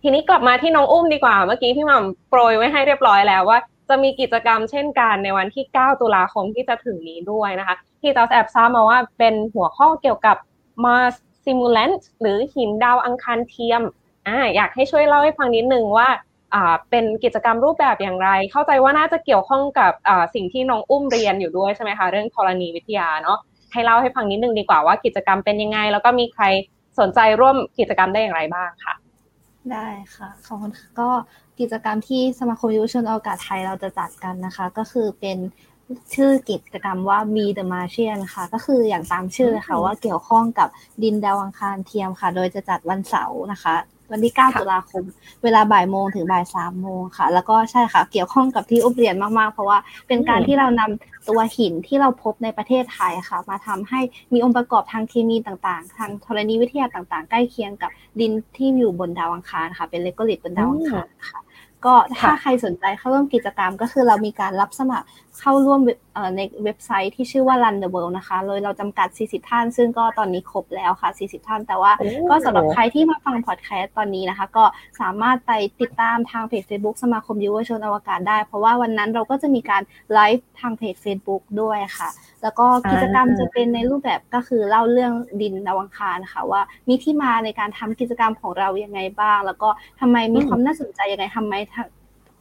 [0.02, 10.36] ทีนี้กลับมาที่น้องอุ้มดีกว่า เมื่อกี้พี่หม่ำโปรยไว้ให้เรียบร้อยแล้วว่าจะมีกิจกรรมเช่นกันในวันที่ 9 ตุลาคมที่จะถึงนี้ด้วยนะคะ ที่เราแอบทราบมาว่าเป็นหัวข้อเกี่ยวกับ
[10.84, 13.82] Mars Simulant หรือหินดาวอังคารเทียม
[14.26, 16.08] อ่าอยากให้ช่วยเล่าให้ฟังนิดนึงว่า
[16.90, 23.38] เป็นกิจกรรมรูปแบบอย่างไร เข้าใจว่าน่าจะเกี่ยวข้องกับอ่าสิ่งที่น้องอุ้มเรียนอยู่ด้วยใช่ไหมคะเรื่องธรณีวิทยาเนาะ
[23.72, 26.44] ให้เล่าให้ฟังนิดนึงดีกว่าว่ากิจกรรมเป็นยังไง แล้วก็มีใคร
[27.00, 28.94] สนใจร่วมกิจกรรมได้อย่างไรบ้างค่ะ
[29.72, 29.86] ได้
[30.16, 31.08] ค่ะขอบคุณก็
[31.60, 35.38] กิจกรรมที่สมาคมยุวชนอวกาศไทยเราจะจัดกันนะคะ ก็คือเป็น
[36.14, 40.68] ชื่อกิจกรรมว่า Be the Martian ค่ะ ก็คืออย่างตามชื่อเลยค่ะว่าเกี่ยวข้องกับ
[41.02, 43.74] ดินดาวอังคารเทียมค่ะ โดยจะจัดวันเสาร์นะคะ
[44.10, 45.04] วันที่ 9 ตุลาคม
[45.42, 54.00] เวลาบ่ายโมงถึงบ่ายสามโมงค่ะ แล้วก็ใช่ค่ะ เกี่ยวข้องกับที่อุบเรียนมาก ๆ เพราะว่าเป็นการที่เรานำตัวหินที่เราพบในประเทศไทยค่ะ มาทำให้
[54.32, 57.90] มีองค์ประกอบทางเคมีต่างๆ ทางธรณีวิทยาต่างๆ ใกล้เคียงกับ
[58.20, 61.40] ดินที่อยู่บนดาวอังคารค่ะ เป็น regolith บนดาวอังคารค่ะ
[61.86, 65.06] ก็ถ้าใครสนใจเข้าร่วมกิจกรรมก็คือเรามีการรับสมัคร
[65.38, 65.80] เข้าร่วม
[66.36, 71.92] ในเว็บไซต์ที่ชื่อว่า Run the World นะคะโดยเราจำกัด 40 ท่าน ซึ่งก็ตอนนี้ครบแล้วค่ะ 40 ท่าน แต่ว่า
[72.30, 74.64] ก็สำหรับใครที่มาฟังพอดแคสต์ตอนนี้นะคะ ก็
[75.00, 82.08] สามารถไปติดตามทางเพจ Facebook สมาคมยูเวอร์ชนอวกาศได้ เพราะว่าวันนั้นเราก็จะมีการไลฟ์ทางเพจ Facebook ด้วยค่ะ
[82.42, 89.68] แล้วก็กิจกรรมจะเป็นในรูปแบบก็คือเล่าเรื่องดินดาวอังคารค่ะว่ามีที่มาในการทำกิจกรรมของเรายังไงบ้าง แล้วก็
[90.00, 91.54] ทำไมมีความน่าสนใจยังไงทำไม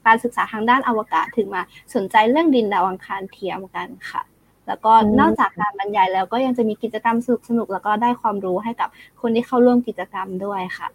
[0.06, 1.62] การศึกษาทางด้านอวกาศถึงมา
[1.95, 4.22] สนใจเรื่องดินดาวอังคารเทียมกันค่ะ
[4.68, 8.89] แล้วก็นอกจากการบรรยายแล้วก็ยังจะมีกิจกรรมสนุกสนุกแล้วก็ได้ความรู้ให้กับ
[9.22, 10.88] คนที่เข้าร่วมกิจกรรมด้วยค่ะ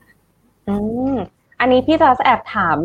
[0.69, 0.77] อื
[1.13, 1.15] ม
[1.61, 2.77] อันนี้พี่จะแอบถาม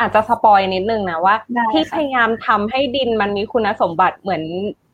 [0.00, 1.34] อาจจะสปอยนิดนึงนะว่า
[1.72, 4.42] ที่พยายามทำให้ดินมันมีคุณสมบัติเหมือน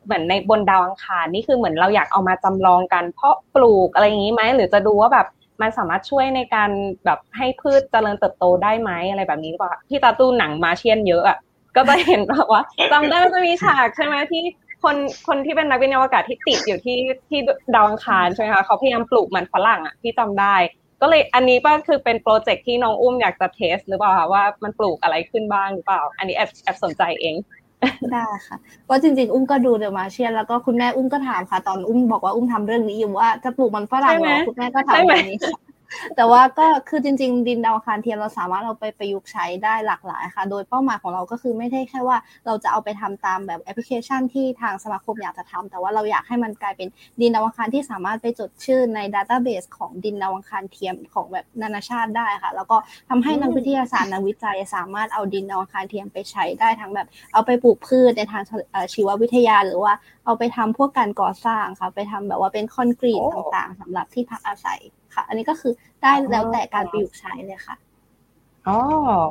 [0.05, 5.27] เหมือนในบนดาวอังคารนี่คือเหมือนเราอยากเอามาจำลองกันเพราะปลูกอะไรอย่างนี้ไหมหรือจะดูว่าแบบ
[5.61, 6.69] มันสามารถช่วยในการ
[7.05, 11.37] แบบให้พืชเจริญเติบโตได้ไหมอะไรแบบนี้ก่าพี่ตาตู้หนังมาเชียนเยอะอะ
[11.75, 14.43] ก็จะเห็นแบบว่าจำได้ว่าจะมีฉากใช่ไหมที่
[14.83, 14.95] คน
[15.27, 16.97] คนที่เป็นนักวิทยาศาสตร์ที่ติดอยู่ที่
[17.29, 17.39] ที่
[17.75, 20.55] ดาวอังคารใช่ไหมคะเขาพยายามปลูกมันฝรั่งอะที่จำได้
[21.01, 27.35] ก็เลยอันนี้ก็คือเป็นโปรเจกต์ที่น้องอุ้มอยากจะเทส หรือเปล่าคะว่ามันปลูกอะไรขึ้นบ้างหรือเปล่า อันนี้แอบแอบสนใจเอง
[28.13, 35.37] ได้ค่ะเพราะจริงๆ อุ้มก็ดูเดอะมาเชียนแล้วก็คุณแม่อุ้มก็ถามค่ะ ตอนอุ้มบอกว่าอุ้มทำเรื่องนี้อยู่ว่าจะปลูกมันฝรั่งเหรอคุณแม่ก็ถามแบบนี้
[36.15, 46.87] แต่ว่าก็คือจริง ๆ ดินดาวคารเทียมเราสามารถเอาไปประยุกต์ใช้ได้หลากหลายค่ะ โดยเป้าหมายของเราก็คือไม่ได้แค่ว่าเราจะเอาไปทำตามแบบแอปพลิเคชันที่ทางสมาคมอยากจะทำแต่ว่าเราอยากให้มันกลายเป็น
[47.21, 52.77] ดินดาวอังคารที่สามารถไปจดชื่อใน database ของดินดาวอังคารเทียมของแบบนานาชาติได้ค่ะ แล้วก็
[53.09, 58.43] ทำให้นักวิทยาศาสตร์นักวิจัยสามารถเอาดินดาวอังคารเทียมไปใช้ได้ทั้งแบบเอาไปปลูกพืชในทาง
[58.93, 59.93] ชีววิทยาหรือว่า
[60.25, 64.81] เอาไปทำพวกการก่อสร้างค่ะ ไปทำแบบว่าเป็นคอนกรีตต่างๆสำหรับที่พักอาศัย
[65.15, 67.77] ค่ะ อันนี้ก็คือได้แล้วแต่การประยุกต์ใช้เลยค่ะ
[68.67, 68.79] อ๋อ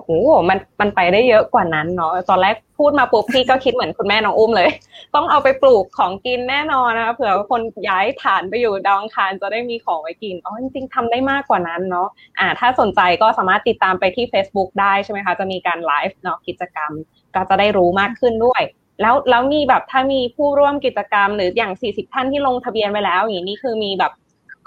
[0.05, 4.69] โอ้มันมันไปได้เยอะกว่านั้นเนาะตอนแรกพูดมาปุ๊บพี่ก็คิดเหมือนคุณแม่น้องอุ้มเลย
[5.15, 12.09] ต้องเอาไปปลูกของกินแน่นอนนะเผื่อคนย้ายฐานไปอยู่ดาวอังคารจะได้มีของไว้กินอ๋อจริงๆทำได้มากกว่านั้นเนาะ
[12.39, 16.93] อ่า ถ้าสนใจก็สามารถติดตามไปที่ Facebook ได้ใช่ไหมคะ จะมีการไลฟ์เนาะกิจกรรม
[17.35, 18.63] ก็จะได้รู้มากขึ้นด้วย
[19.01, 24.13] แล้วแล้วมีแบบถ้ามีผู้ร่วมกิจกรรมหรืออย่าง 40 ท่านที่ลงทะเบียนไว้แล้วอย่างนี้คือมีแบบ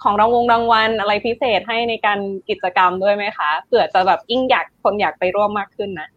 [0.04, 2.20] ของรางวงรางวัลอะไรพิเศษให้ในการ
[2.50, 6.10] กิจกรรมด้วยไหมคะเผื่อจะแบบยิ่งอยากคนอยากไปร่วมมากขึ้นนะ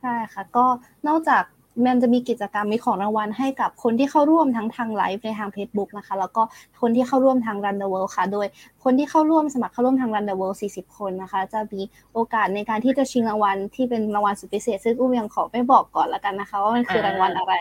[0.00, 0.64] ใช่ค่ะ ก็
[1.08, 1.44] นอกจาก
[1.86, 6.42] มันจะมีกิจกรรมมีของรางวัลให้กับคนที่เข้าร่วมทั้งทางไลฟ์ในทาง Facebook นะคะ แล้วก็
[6.80, 8.46] คนที่เข้าร่วมทาง Run the World ค่ะ โดย
[8.84, 11.80] คนที่เข้าร่วมสมัครเข้าร่วมทาง Run the World 40 คนนะคะ จะมี
[12.12, 17.54] โอกาสในการที่จะชิงรางวัลที่เป็นรางวัลสุดพิเศษ ซึ่งอุ้มยังขอไม่บอกก่อนละกันนะคะ ว่ามันคือรางวัลอะไร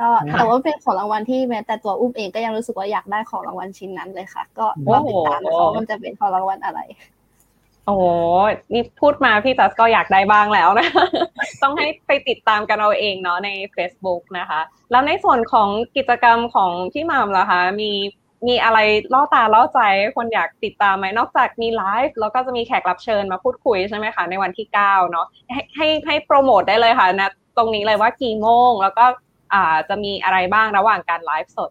[0.00, 6.80] ก็แต่ว่าเป็นของรางวัลที่แม้แต่ตัวอุ้มเองก็ยังรู้สึกว่าอยากได้ของรางวัลชิ้นนั้นเลยค่ะ ก็รอติดตามนะคะมันจะเป็นของรางวัลอะไร
[7.86, 7.96] โอ้
[8.72, 10.88] นี่พูดมาพี่จัสก็อยากได้บ้างแล้วนะ
[11.62, 17.92] ต้องให้ไปติดตามกันเอาเองเนาะใน Facebook นะคะ แล้วในส่วนของกิจกรรมของพี่มามล่ะคะ มี
[18.48, 18.78] มีอะไร
[19.12, 19.80] ล่อตาล่อใจ
[20.16, 29.14] คนอยากติดตามไหมนอกจากมีไลฟ์แล้วก็จะมีแขกรับเชิญมาพูดคุยใช่ไหมคะในวันที่เก้าเนาะให้ให้ให้โปรโมทได้เลยค่ะนะตรงนี้เลยว่ากี่โมง แล้วก็อ่า
[29.88, 31.70] จะมีอะไรบ้างระหว่างการไลฟ์สด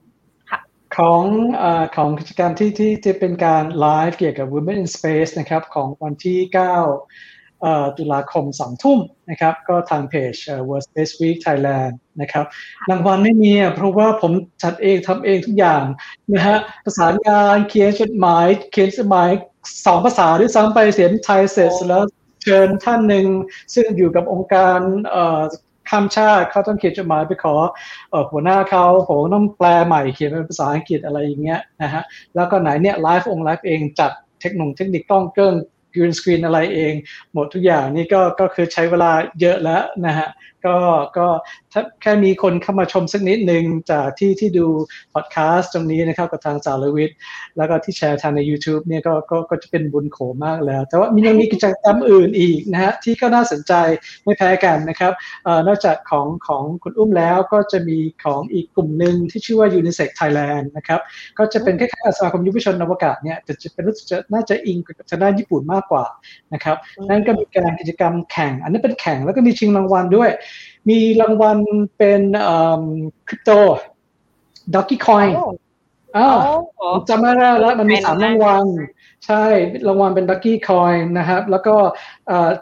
[0.52, 0.60] ค่ะ
[0.98, 1.24] ของ
[1.62, 1.64] อ
[1.96, 9.00] ของกิจกรรมที่ที่จะเป็นการไลฟ์เกี่ยวกับ Women in Space นะครับของวันที่ 9 ตุลาคมสองทุ่ม
[9.30, 10.34] นะครับก็ทางเพจ
[10.68, 12.46] World Space Week Thailand นะครับ
[12.90, 14.32] รางวัลไม่มีเพราะว่าผม
[14.64, 15.84] จัดเองทำเองทุกอย่าง
[16.34, 19.30] นะฮะประสานงานเขียนจดหมายเขียนจดหมาย
[19.86, 22.04] สองภาษาด้วยซ้ำไปเสียงไทยเสร็จแล้ว
[22.44, 23.26] เชิญท่านหนึ่ง
[23.74, 24.80] ซึ่งอยู่กับองค์การ
[25.90, 27.56] ข้ามชาติเขาต้องเขียนจดหมายไปขอ
[28.32, 32.04] หัวหน้าเขาโหต้องแปลใหม่เขียนเป็นภาษาอังกฤษอะไรอย่างเงี้ยนะฮะ
[32.36, 34.12] แล้วก็ไหนเนี่ยไลฟ์องไลฟ์เองจัด
[34.42, 35.54] เทคโนโลยีเทคนิคกล้องเกิ้ง
[35.94, 36.94] กรีนสกรีนอะไรเอง
[37.34, 39.12] หมดทุกอย่างนี่ก็ก็คือใช้เวลา
[39.42, 40.28] เยอะแล้วนะฮะ
[40.66, 40.78] ก็
[41.18, 41.28] ก็
[41.74, 44.68] ถ้าแค่มีคนเข้ามาชมสักนิดหนึ่งจากที่ที่ดู
[45.14, 47.18] พอดแคสต์ตรงนี้นะครับกับทางสารวิทย์
[47.58, 53.74] แล้วก็ที่แชร์ทางใน YouTube เนี่ยก็ก็ก็จะเป็นบุญโขมากแล้ว แต่ว่ามียังมีกิจกรรมอื่นอีกนะฮะที่ก็น่าสนใจ
[54.24, 55.12] ไม่แพ้กันนะครับ
[55.48, 61.00] อนอกจากของของคุณอุ้มแล้วก็จะมีของอีกกลุ่มหนึ่งที่ชื่อว่า Unisec Thailand นะครับ
[61.38, 66.06] ก็จะเป็นคล้ายๆสมาคมยุวชนอวกาศเนี่ยแต่จะเป็นรู้สึกจะน่าจะอิงกับทางด้านญี่ปุ่นมากกว่า
[66.54, 66.78] นะครับ
[67.10, 70.30] นั่นก็มีการกิจกรรมแข่ง อันนี้เป็นแข่งแล้วก็มีชิงรางวัลด้วย
[70.90, 71.58] มีรางวัล
[71.98, 72.22] เป็น
[73.28, 73.52] คริปโต
[74.76, 75.36] ด็อกกี้คอยน์
[76.18, 76.38] อ้าว
[77.10, 78.66] จำไม่ได้แล้วมันมีสามรางวัล
[79.26, 79.44] ใช่
[79.88, 81.76] รางวัลเป็น Lucky Coin นะครับ แล้วก็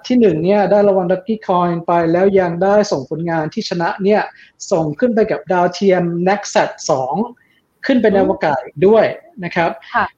[0.07, 4.21] ที่หนึ่งเนี่ยได้รางวัล Lucky Coin ไปแล้วยังได้ส่งผลงานที่ชนะเนี่ย
[4.71, 6.69] ส่งขึ้นไปกับดาวเทียม KNACKSAT
[7.09, 7.44] 2
[7.85, 9.05] ขึ้นไปในอวกาศด้วย
[9.43, 9.71] นะครับ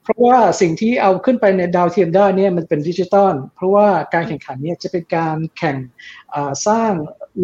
[0.04, 5.78] เพราะว่าสิ่งที่เอาขึ้นไปในดาวเทียมได้เนี่ยมันเป็นดิจิตอลเพราะว่าการแข่งขันเนี่ยจะเป็นการแข่ง
[6.68, 6.94] สร้าง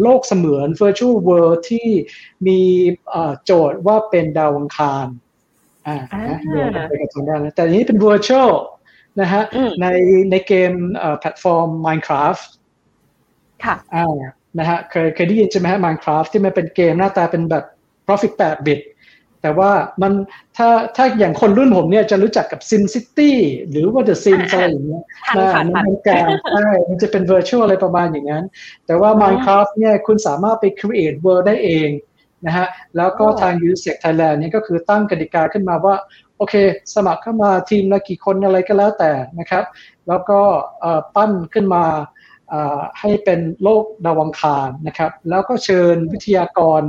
[0.02, 1.88] โลกเสมือน virtual world ที่
[2.46, 2.60] มี
[3.44, 5.06] โจทย์ว่าเป็นดาวอังคาร
[5.86, 5.96] อ่า
[6.50, 8.52] โดยไปกับตรงนั้นแต่นี้เป็น virtual
[9.20, 9.42] นะฮะ
[9.80, 9.86] ใน
[10.30, 10.72] ในเกม
[11.18, 12.44] แพลตฟอร์ม Minecraft
[13.64, 14.18] ค่ะอ่า
[14.58, 17.64] นะฮะเคยเคยได้ยินใช่ไหมฮะ Minecraft ที่มันเป็นเกมหน้าตาเป็นแบบ
[18.06, 18.80] Profit 8 bit
[19.44, 19.72] แต่ว่า
[20.02, 20.12] มัน
[20.56, 23.32] ถ้าถ้าอย่างคนรุ่นผมเนี่ยจะรู้จักกับ Sim City
[23.70, 25.02] หรือว่า The Sims อะไรอย่างเงี้ย
[25.36, 28.44] นะมันเป็นการใช่มันจะเป็น virtual อะไรประมาณอย่างนั้น
[28.86, 31.88] แต่ว่า Minecraft เนี่ยคุณสามารถไป create world ได้เอง
[32.46, 32.66] นะฮะ
[32.96, 35.94] แล้วก็ทาง u s e c Thailand นี่ก็คือตั้งกติกาขึ้นมาว่า
[36.38, 36.54] โอเค
[36.94, 39.64] สมัครเข้ามาทีมละกี่คนอะไรก็แล้วแต่นะครับ
[40.08, 40.40] แล้วก็
[41.16, 41.84] ปั้นขึ้นมา
[43.00, 46.82] ให้เป็นโลกดาวังคารนะครับ แล้วก็เชิญวิทยากร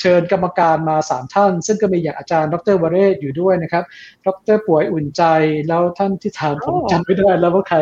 [0.00, 3.84] เชิญกรรมการมาสามท่าน ซึ่งก็มีอย่างอาจารย์ ดรวเรศอยู่ด้วยนะครับ
[4.26, 5.22] ดรป่วยอุ่นใจ
[5.68, 7.78] แล้วท่านที่ถามผมจำไม่ได้แล้วว่าใคร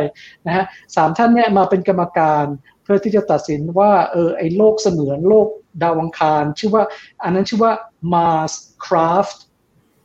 [0.46, 0.64] นะฮะ
[0.96, 2.44] สามท่านเนี่ยมาเป็นกรรมการ
[2.82, 5.46] เพื่อที่จะตัดสินว่าเออไอโลกเสมือนโลก
[5.82, 6.84] ดาวังคาร ชื่อว่า
[7.22, 7.72] อันนั้นชื่อว่า
[8.14, 8.52] Mars
[8.84, 9.38] Craft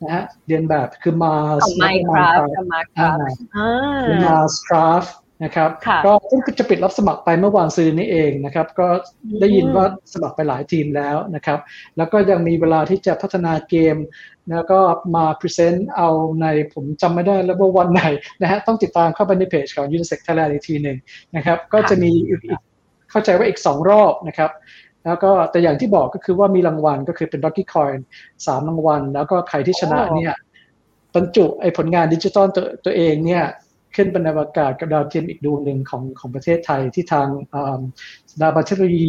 [0.03, 2.65] นะฮะเรียนแบบคือ Mars ของ Minecraft กับ
[4.25, 5.11] Mars Craft
[5.43, 5.69] นะครับ
[6.05, 8.87] ก็เพิ่งจะปิดรับสมัครไปเมื่อวานซื้อนี้เองนะครับ ก็
[9.39, 11.59] ได้ยินว่าสมัครไปหลายทีมแล้วนะครับ
[11.97, 13.95] แล้วก็ยังมีเวลาที่จะพัฒนาเกม
[14.51, 14.79] แล้วก็
[15.15, 16.09] มา present เอา
[16.41, 18.03] ในผมจำไม่ได้แล้วว่าวันไหน
[18.41, 20.97] นะฮะต้องติดตามเข้าไปในเพจของ UNISEC Thailand อีกทีหนึ่ง
[21.35, 22.11] นะครับ ก็จะมี
[23.11, 24.51] เข้าใจว่าอีกสองรอบนะครับ
[25.05, 27.99] แล้วก็แต่อย่างที่บอกก็คือว่ามีรางวัลก็คือเป็น Rocky Coin
[28.45, 30.33] สามรางวัล แล้วก็ใครที่ชนะเนี่ย
[31.15, 33.43] บรรจุไอ้ผลงานดิจิตอลตัวตัวเองเนี่ย
[33.95, 37.27] ขึ้นบนอวกาศกับดาวเทียมอีกดวงหนึ่งของของประเทศไทยที่ทาง
[38.41, 39.07] ดาวบัตเทอรี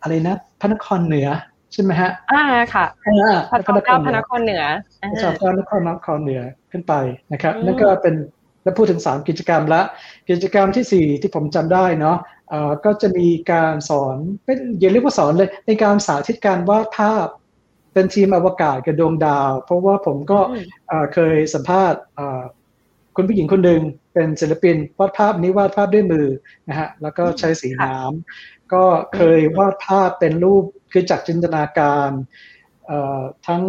[0.00, 1.28] อะไรนะพระนครเหนือ
[1.72, 2.42] ใช่ไหมฮะ อ่า
[2.74, 4.64] ค่ะพระนครพระนครเหนือ
[5.00, 6.94] พระนครนครเหนือขึ้นไป
[7.32, 8.14] นะครับนั่นก็เป็น
[8.62, 9.82] แล้วพูดถึงสามกิจกรรมละ
[10.30, 12.16] กิจกรรมที่สี่ที่ผมจำได้เนาะ
[12.84, 17.26] ก็จะมีการสอนเป็นอย่าเรียกว่าสอนเลยในการสาธิตการวาดภาพ
[17.92, 20.40] เป็นทีมอวกาศกับดวงดาว เพราะว่าผมก็
[21.14, 22.00] เคยสัมภาษณ์
[23.16, 23.80] คุณผู้หญิงคนหนึ่ง
[24.14, 26.26] เป็นศิลปินวาดภาพนี้วาดภาพด้วยมือ
[26.68, 28.84] นะฮะแล้วก็ใช้สีน้ำก็
[29.14, 32.10] เคยวาดภาพเป็นรูปคือจากจินตนาการ
[33.46, 33.62] ทั้ง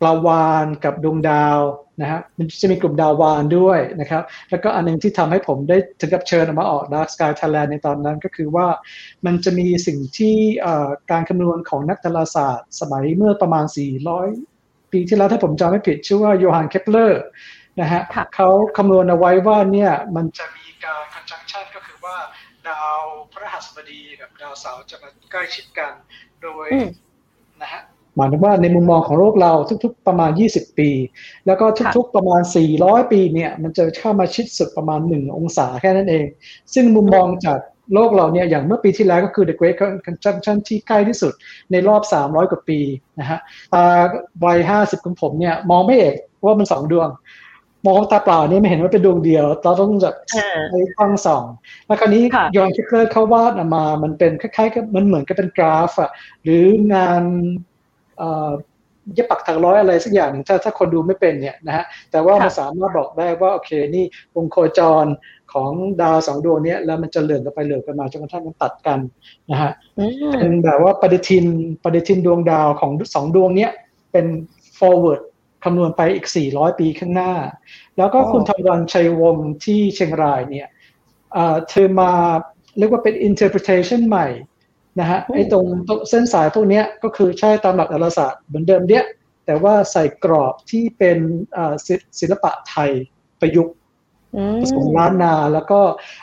[0.00, 1.60] ปลาวานกับดวงดาว
[2.00, 8.66] นะฮะมันจะมีกลุ่มดาววานด้วยนะครับ แล้วก็อันนึงที่ทำให้ผมได้ถึงกับเชิญออกมาออก Dark Sky Thailand ในตอนนั้นก็คือว่า
[9.26, 10.36] มันจะมีสิ่งที่
[11.10, 13.64] การคำนวณของนักดาราศาสตร์ สมัยเมื่อประมาณ
[14.28, 17.22] 400 ปีที่แล้วถ้าผมจำไม่ผิดชื่อว่าโยฮันเคปเลอร์
[17.80, 18.00] นะฮะ
[18.34, 22.16] เขาคำนวณเอาไว้ว่าเนี่ยมันจะมีการ conjunction ก็คือว่า
[22.68, 23.00] ดาว
[23.32, 25.92] พระหัสบดีกับดาวเสาร์จะมาใกล้ชิดกัน
[26.42, 26.66] โดย
[27.62, 27.82] นะฮะ
[28.16, 29.52] หมายถึงว่าในมุมมองของโลกเรา
[29.84, 30.90] ทุกๆประมาณ 20 ปี
[31.46, 31.66] แล้วก็
[31.96, 32.42] ทุกๆประมาณ
[32.76, 36.26] 400 ปีเนี่ยมันจะเข้ามาชิดสุดประมาณ 1 องศาแค่นั้นเอง
[36.74, 37.58] ซึ่งมุมมองจาก
[37.94, 41.32] โลกเราเนี่ยอย่างเมื่อปีที่แล้วก็คือ The Great Conjunction ที่ใกล้ที่สุด
[41.72, 42.78] ในรอบ 300 กว่าปี
[43.18, 43.38] นะฮะ
[43.74, 43.84] ตา
[44.44, 47.08] วัย 50 ของผมเนี่ยมองไม่เอกว่ามันสองดวง
[47.86, 51.44] มองตาเปล่านี่ไม่เห็นว่าเป็นดวงเดียว เราต้องแบบใช้กล้องส่อง
[51.86, 52.22] แล้วคราวนี้
[52.56, 56.10] ยอนคิปเลอร์เขาวาดออกมา มันเป็นคล้ายๆกับมันเหมือนกับเป็นกราฟอะ
[56.42, 57.22] หรืองาน
[59.14, 64.04] เย็บปักถักร้อยอะไรสักอย่างหนึ่งถ้าถ้าคนดูไม่เป็นเนี่ยนะฮะแต่ว่ามันสามารถบอกได้ว่าโอเคนี่
[64.36, 65.06] วงโคจร
[65.52, 65.70] ของ
[66.02, 68.98] ดาวสองดวงนี้แล้วมันจะเลื่อนกันไปเลื่อนกันมาจนกระทั่งมันตัดกัน
[69.50, 69.72] นะฮะ
[70.32, 71.44] เป็นแบบว่าปฏิทิน
[71.84, 73.70] ปฏิทินดวงดาวของสองดวงเนี้ย
[74.12, 74.26] เป็น
[74.78, 75.20] forward
[75.64, 77.32] คำนวณไปอีก 400 ปีข้างหน้า
[77.96, 80.68] แล้วก็คุณทวันชัยวงศ์ที่เชียงรายเนี่ย
[81.68, 82.10] เธอมา
[82.78, 84.28] เรียกว่าเป็น interpretation ใหม่
[85.00, 85.64] นะฮะไอ้ตรง
[86.10, 89.04] เส้นสายพวกนี้ก็คือใช่ตามหลักดาราศาสตร์เหมือนเดิมเนี้ย
[89.46, 91.18] แต่ว่าใส่กรอบที่เป็น
[92.18, 92.90] ศิลปะไทย
[93.40, 93.74] ประยุกต์
[94.60, 95.80] ผสมล้านนา แล้วก็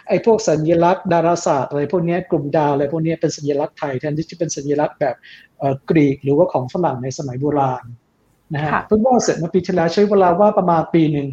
[0.08, 5.16] ไอ้พวกสัญลักษณ์ดาราศาสตร์อะไรพวกนี้กลุ่มดาวอะไรพวกนี้เป็นสัญลักษณ์ไทยแทนที่จะเป็นสัญลักษณ์แบบ
[5.90, 7.84] กรีกหรือว่าของฝรั่งในสมัยโบราณ
[8.54, 11.28] นะฮะเพิ่งว่าเสร็จมาปีที่แล้วใช้เวลาว่าประมาณปีหนึ่ง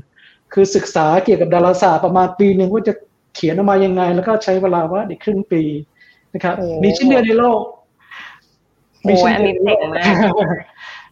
[0.53, 2.95] คือศึกษาเกี่ยวกับดาราศาสตร์ประมาณปีหนึ่งว่าจะ
[3.35, 5.63] เขียนออกมายังไง แล้วก็ใช้เวลาว่าอีกครึ่งปี
[6.35, 7.61] นะครับ มีชิ้นเดียวในโลก
[9.07, 9.79] มีชิ้นเดียวในโลก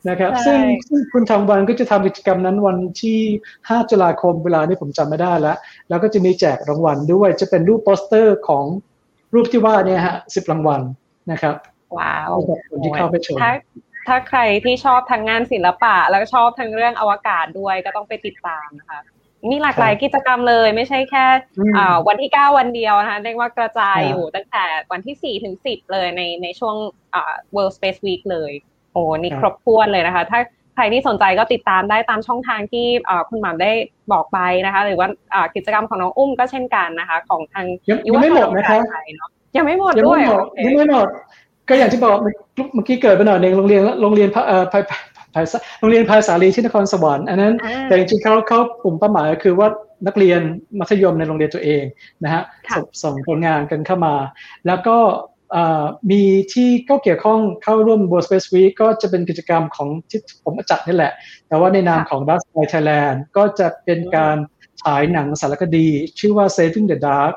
[0.08, 3.20] นะครับ ซึ่งซึ่งคุณทำวันก็จะทำกิจกรรมนั้นวันที่
[3.58, 5.56] 5 ตุลาคมเวลานี้ผมจำไม่ได้แล้ว
[5.88, 8.64] แล้วก็จะมีแจกรางวัลด้วย จะเป็นรูปโปสเตอร์ของ
[9.34, 10.80] รูปที่ว่าเนี่ยฮะสิบรางวัล
[11.30, 11.54] นะครับ
[11.98, 12.32] ว้าว
[12.70, 13.38] คนที่เข้าไปชม
[14.06, 19.00] ถ้าใครที่ชอบทั้งงานศิลปะ แล้วก็ชอบทั้งเรื่องอวกาศด้วยก็ต้องไปติดตามนะคะ
[19.50, 21.24] มีหลากหลายกิจกรรมเลยไม่ใช่แค่
[22.08, 26.76] วันที่เก้าวันเดียวนะคะเรียกว่ากระจายอยู่ตั้งแต่วันที่สี่ถึงสิบเลยในในช่วง
[27.54, 28.52] World Space Week เลย
[28.92, 30.40] โอ้นี่ครบถ้วนเลยนะคะ ถ้า
[30.74, 32.86] ใครที่สนใจก็ติดตามได้ตามช่องทางที่
[33.28, 33.72] คุณหม่ำได้
[34.12, 35.08] บอกไปนะคะ หรือว่า
[35.54, 37.66] กิจกรรมของน้องอุ้มก็เช่นกันนะคะ ของทาง
[38.08, 38.78] ยังไม่หมดนะคะ
[39.56, 40.20] ยังไม่หมดด้วย
[40.64, 41.08] ยังไม่หมด
[41.68, 44.28] ก็อย่างที่บอกเมื่อกี้เกิดไปหน่อยหนึ่งโรงเรียนโรงเรียน
[45.80, 47.54] โรงเรียนภาษาลีที่นครสวรรค์อันนั้น
[47.84, 49.68] แต่จริงๆเขาเขากลุ่มเป้าหมายก็คือว่า
[50.06, 50.40] นักเรียน
[50.78, 51.84] มัธยมในโรงเรียนตัวเอง
[52.24, 52.42] นะฮะ
[53.02, 54.14] ส่งผลงานกันเข้ามา
[54.66, 54.96] แล้วก็
[56.10, 61.12] มีที่ก็เกี่ยวข้องเข้าร่วม World Space Week ก็จะเป็นกิจกรรมของที่ผมจัดนี่แหละ
[61.48, 64.36] แต่ว่าในนามของ Dark Sky Thailand ก็จะเป็นการ
[64.82, 65.88] ฉายหนังสารคดี
[66.18, 67.34] ชื่อว่า Saving the Dark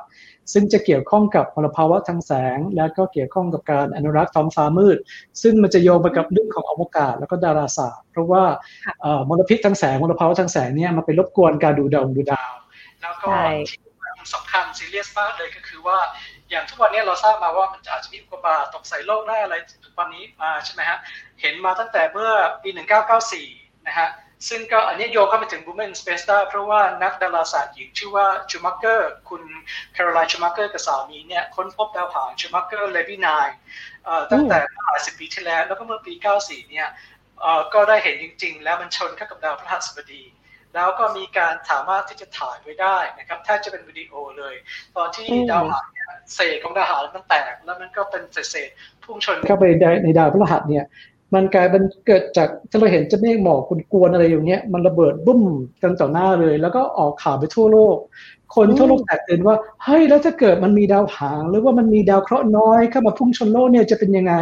[0.53, 4.97] ซึ่งจะเกี่ยวข้องกับมลภาวะทางแสง และก็เกี่ยวข้องกับการอนุรักษ์ท้องฟ้ามืด
[5.41, 8.43] ซึ่งมันจะโยงไปกับเรื่องของอวกาศแล้วก็ดาราศาสตร์ เพราะว่า
[9.29, 12.51] มลพิษทางแสงมลภาวะทางแสงเนี่ยมันไปรบกวนการดูดาวดูดาว
[13.01, 13.31] แล้วก็
[13.69, 15.97] ที่สำคัญซีเรียสมากเลยก็คือว่า
[16.49, 20.97] อย่างทุกวันนี้เราทราบมาว่ามันอาจจะมีอุกกาบาตตกใส่โลกได้อะไรทุกวันนี้มาใช่ไหมฮะ
[21.41, 22.31] เห็นมาตั้งแต่เมื่อ
[22.63, 22.69] ปี
[23.27, 24.07] 1994 นะฮะ
[24.47, 29.43] ซึ่งก็อันนี้โยงเข้าไปถึง Women Space ได้เพราะว่านักดาราศาสตร์หญิงชื่อว่าชูเมกเกอร์คุณ
[29.93, 33.47] แคโรไลน์ชูเมกเกอร์กับสามีเนี่ยค้นพบดาวหางชูเมกเกอร์เลวี nine
[34.31, 36.87] ตั้งแต่เมื่อสิบปีที่แล้ว แล้วก็เมื่อปี 94 เนี่ย
[37.73, 40.23] ก็ได้เห็นจริง ๆ แล้วมันชนเข้ากับดาวพฤหัสบดี
[40.75, 44.55] แล้วก็มีการสามารถที่จะถ่ายไว้ได้นะครับแทบจะเป็นวิดีโอเลย
[44.97, 45.85] ตอนที่ดาวหาง
[46.35, 48.69] เศษของดาวหางมันแตก แล้วมันก็เป็นเศษ
[49.03, 49.65] พุ่งชนเข้าไป
[50.03, 50.85] ในดาวพฤหัสเนี่ย
[51.34, 55.43] มันกลายเป็นเกิดจากที่เราเห็นจะเมฆหมอกคุณกวนอะไรอยู่เนี้ยมันระเบิดบุ้ม
[55.84, 57.97] กันต่อหน้าเลย แล้วก็ออกข่าวไปทั่วโลก
[58.55, 64.34] คนทั่วโลกแตกตื่นว่าเฮ้ยแล้วถ้าเกิดมันมีดาวหาง หรือว่ามันมีดาวเคราะห์น้อยเข้ามาพุ่งชนโลกเนี่ยจะเป็นยังไง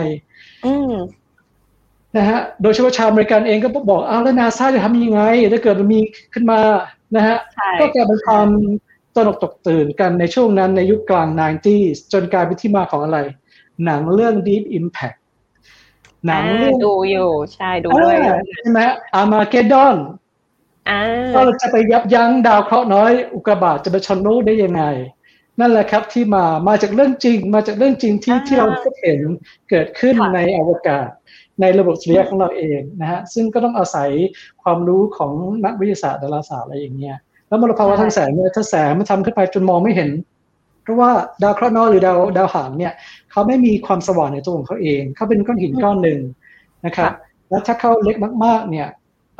[2.18, 5.22] นะฮะโดยเฉพาะชาวอเมริกันเองก็บอกอ้าวแล้วนาซาจะทำยังไง
[5.54, 6.00] ถ้าเกิดมันมี
[6.34, 6.60] ขึ้นมา
[7.16, 7.38] นะฮะ
[7.80, 8.48] ก็กลายเป็นความ
[9.16, 13.20] ตนกตกตื่นกันในช่วงนั้นในยุคกลาง 90s จนกลายเป็นที่มาของอะไร
[13.86, 15.18] หนังเรื่อง Deep Impact
[16.28, 16.44] หนัง
[16.86, 18.18] ดูอยู่ใช่ดูด้วย
[18.62, 18.82] ใช่ไหม
[19.16, 19.96] อามาเกดอน
[21.36, 24.84] ก็จะไปยับยั้งดาวเคราะห์น้อย อุกกาบาตจะไปชนโลกได้ยังไง
[25.60, 28.68] นั่นแหละครับที่มามาจากเรื่องจริง มาจากเรื่องจริงที่ที่เรา
[29.02, 29.20] เห็น
[29.70, 31.10] เกิดขึ้นในอวกาศ
[31.62, 34.10] ในระบบสุริยะของเราเองนะฮะซึ่งก็ต้องอาศัย
[34.64, 35.34] ความรู้ของ
[35.66, 37.18] นักวิทยาศาสตร์ดาราศาสตร์อะไรอย่างเงี้ย
[37.48, 40.10] แล้วมลภาวะทางแสงเนี่ยถ้าแสงมันทำขึ้นไปจนมองไม่เห็น
[40.84, 41.12] เพราะว่า
[41.44, 42.94] ดาวเคราะห์น้อยหรือดาวดาวหางเนี่ย
[43.38, 46.20] เขาไม่มีความสว่างในตัวของเขาเอง เขาเป็นก้อนหินก้อนหนึ่ง
[46.86, 47.14] นะครับ
[47.50, 48.16] แล้วถ้าเขาเล็ก
[48.46, 48.88] มาก ๆ เนี่ย
[49.38, 49.40] เ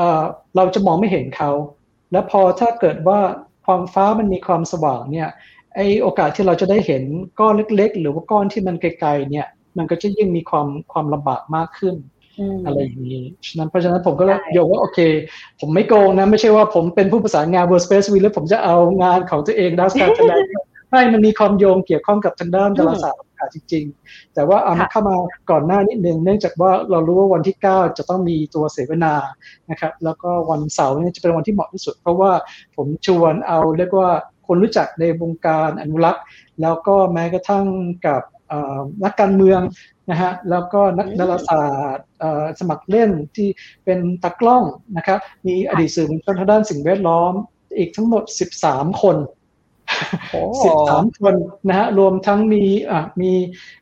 [0.56, 1.52] เราจะมองไม่เห็นเขา
[2.12, 3.20] แล้วพอถ้าเกิดว่า
[3.66, 5.30] ความฟ้ามันมีความสว่างเนี่ย
[5.76, 7.04] ไอโอกาสที่เราจะได้เห็น
[7.40, 11.96] ก้อนเล็ก ๆ หรือว่าก้อนที่มันไกลๆเนี่ย มันก็จะยิ่งมีความความลำบากมากขึ้น
[12.66, 15.00] อะไรอย่างนี้ ฉะนั้นเพราะฉะนั้นผมก็เลยโยกว่าโอเค
[15.60, 20.38] ผมไม่โกงนะ ไม่ใช่ว่าผมเป็นผู้ประสานงาน World Space Week แล้วผมจะเอางานของตัวเองดาวสตาร์จะได้
[20.90, 25.16] ไม่มันมีความโยงเกี่ยวข้องกับทางด้านดาราศาสตร์ จริง ๆ แต่ว่าเอามาเข้ามา
[25.52, 29.14] ก่อนหน้านิดนึงเนื่องจากว่าเรารู้ว่าวันที่ 9 จะต้องมีตัวเสวนา
[29.70, 32.32] นะครับแล้วก็วันเสาร์นี่จะเป็นวันที่เหมาะที่สุด เพราะว่า
[32.76, 34.10] ผมชวนเอาเรียกว่า
[34.48, 36.24] คนรู้จักในวงการอนุรักษ์
[36.62, 37.66] แล้วก็แม้กระทั่ง
[38.08, 38.22] กับ
[39.04, 39.62] นักการเมือง
[40.10, 42.08] นะฮะแล้วก็นักดาราศาสตร์
[42.60, 43.48] สมัครเล่นที่
[43.86, 44.64] เป็นตากล้อง
[44.98, 47.34] นะครับมีอดีตสื่อมวลชนทางด้านสิ่งแวดล้อม
[47.78, 48.24] อีกทั้งหมด
[48.62, 49.18] 13 คน
[50.64, 51.36] สิบสามคน
[51.68, 53.32] นะฮะรวมทั้งมีอะมี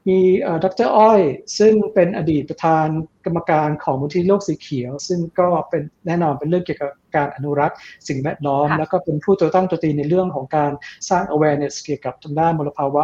[0.07, 0.17] มี
[0.63, 1.21] ดรอ้อย
[1.59, 2.87] ซึ่งเป็นอดีตประธาน
[3.25, 7.77] กรรมการของมูลที่โลกสีเขียว ซึ่งก็เป็นแน่นอนเป็นเรื่องเกี่ยวกับการอนุรักษ์
[8.07, 10.71] สิ่งแวดล้อม แล้วก็เป็นผู้ตัวตั้งตัวตีในเรื่องของการ
[11.09, 13.03] สร้าง awareness เกี่ยวกับทางด้านมลภาวะ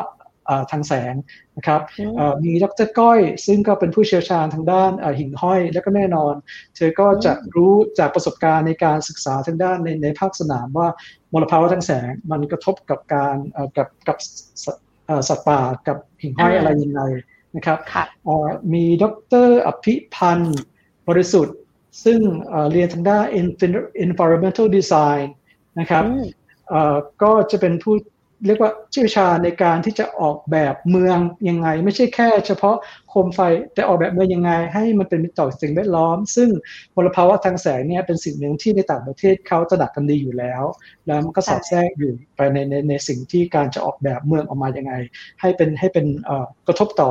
[0.72, 1.14] ทางแสง
[1.58, 1.82] นะครับ
[2.44, 6.34] มีดรก้อยซึ่งก็เป็นผู้เชี่ยวชาญทางด้านหิ่งห้อย และก็แน่นอน
[6.76, 10.88] เธอก็จะรู้จากประสบการณ์ในการศึกษาทางด้านในในภาคสนามว่า
[11.34, 13.36] มลภาวะทางแสงมันกระทบกับการ
[13.78, 14.18] กับกับ
[15.28, 17.02] สัตว์ป่ากับหิ่งห้อยอะไรยังไง
[17.56, 17.78] นะครับ
[18.74, 19.04] มีด
[19.46, 20.60] รอภิพันธ์
[21.10, 21.58] บริสุทธิ์
[22.06, 22.20] ซึ่ง
[22.72, 23.26] เรียนทางด้าน
[24.06, 25.26] environmental design
[25.80, 26.06] นะครับ
[27.24, 27.96] ก็จะเป็นผู้
[28.46, 31.18] เรียกว่าเชี่ยวชาญในการที่จะออกแบบเมือง
[31.50, 32.76] ยังไง ไม่ใช่แค่เฉพาะ
[33.10, 33.40] โคมไฟ
[33.74, 36.50] แต่ออกแบบเมืองยังไง ให้มันเป็นมิตรต่อสิ่งแวดล้อม ซึ่ง
[36.96, 40.64] มลภาวะทางแสงเนี่ยเป็นสิ่งหนึ่งที่ในต่างประเทศเขาตระหนักกันดีอยู่แล้ว
[41.08, 44.94] แล้วมันก็สอดแทรกอยู่ไปในในในสิ่งที่การจะออกแบบเมืองออกมายังไง
[45.42, 46.06] ให้เป็นให้เป็น
[46.68, 47.10] กระทบต่อ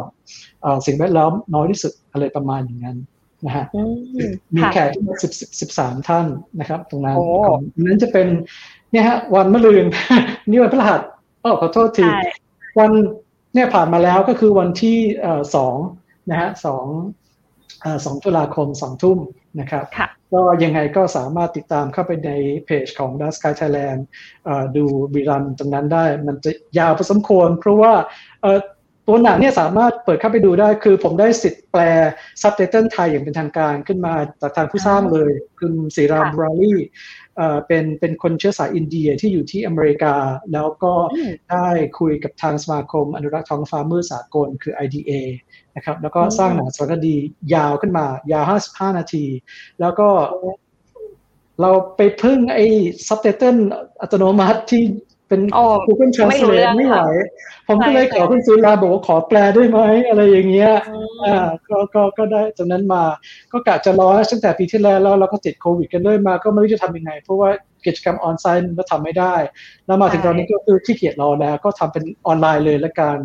[0.87, 2.99] สิ่งแวดล้อมน้อยที่สุดอะไรประมาณอย่างนั้น
[3.47, 3.65] นะฮะ
[4.57, 6.27] มีแขกที่สิบสิบสามท่าน
[6.61, 7.17] นะครับ ตรงนั้น
[7.83, 8.27] นั้นจะเป็น
[8.91, 9.87] เนี่ยฮะวันมะรืน
[10.51, 11.01] นี่วันพฤหัส
[11.45, 12.07] อ๋อขอโทษที
[12.79, 12.91] วัน
[13.55, 14.99] เนี่ยผ่านมาแล้วก็คือวันที่
[15.55, 15.77] สอง
[16.31, 16.85] นะฮะสอง
[18.05, 19.19] สองตุลาคมสองทุ่ม
[19.61, 19.85] นะครับ
[20.33, 22.31] ก็ยังไงก็สามารถติดตามเข้าไปใน
[22.65, 24.01] เพจของ d a s k y Thailand
[24.77, 24.85] ดู
[25.15, 27.93] บีรันตรงนั้นได้ มันจะยาวพอสมควรเพราะว่า
[29.13, 31.81] ตัวหนังเนี่ยสามารถเปิดเข้าไปดูได้ คือผมได้สิทธิ์แปล
[32.43, 35.31] ซับไตเติลไทยอย่างเป็นทางการขึ้นมาจากทางผู้สร้างเลย
[35.61, 36.75] คุณศิรามบราลี
[37.67, 40.15] เป็นเป็นคนเชื้อสายอินเดียที่อยู่ที่อเมริกา
[40.53, 40.95] แล้วก็
[41.51, 45.11] ได้คุยกับทางสมาคม อนุรักษ์ท้องฟ้ามืดสากลคือ IDA
[45.77, 47.17] นะครับแล้วก็สร้างหนังสารคดี
[47.55, 49.25] ยาวขึ้นมายาว 55 นาที
[49.81, 50.09] แล้วก็
[51.61, 52.67] เราไปพึ่งไอ้
[53.07, 53.57] ซับไตเติล
[54.01, 54.83] อัตโนมัติที่
[55.31, 55.43] เป็น
[55.87, 56.99] Google Translate ไม่ไหว
[57.67, 60.73] ผมก็เลยขอคุณสุราบอกว่าขอแปลได้ไหมอะไรอย่างเงี้ย
[61.27, 63.03] อ่า ก็ ก็ ก็ได้จากนั้นมา
[63.53, 67.49] ก็กะจะรอตั้งแต่ปีที่แล้วแล้วเราก็ติดโควิดกันด้วยมา ก็ไม่รู้จะทำยังไง เพราะว่า
[67.87, 69.35] กิจกรรมออนไลน์มันก็ทำไม่ได้
[69.87, 73.19] แล้วมาถึงตอนนี้ก็คือที่เกียจรอแล้ว ก็ทำเป็นออนไลน์เลยละกัน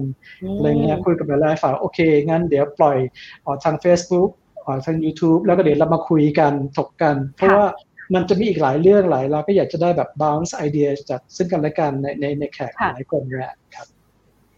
[0.56, 2.98] อะไรเงี้ย คุยกับหลายๆฝ่ายโอเค งั้นเดี๋ยวปล่อย
[3.46, 4.30] ออกทาง Facebook
[4.66, 7.66] ออกทาง YouTube แล้วก็เดี๋ยวเรามาคุยกัน ถกกัน เพราะว่า
[8.14, 13.88] มันจะมีอีกหลายเรื่องหลายเราก็อยากจะได้แบบ bounce ไอเดียจากซึ่งกันและกันในในในแขกหลายคนแหละครับ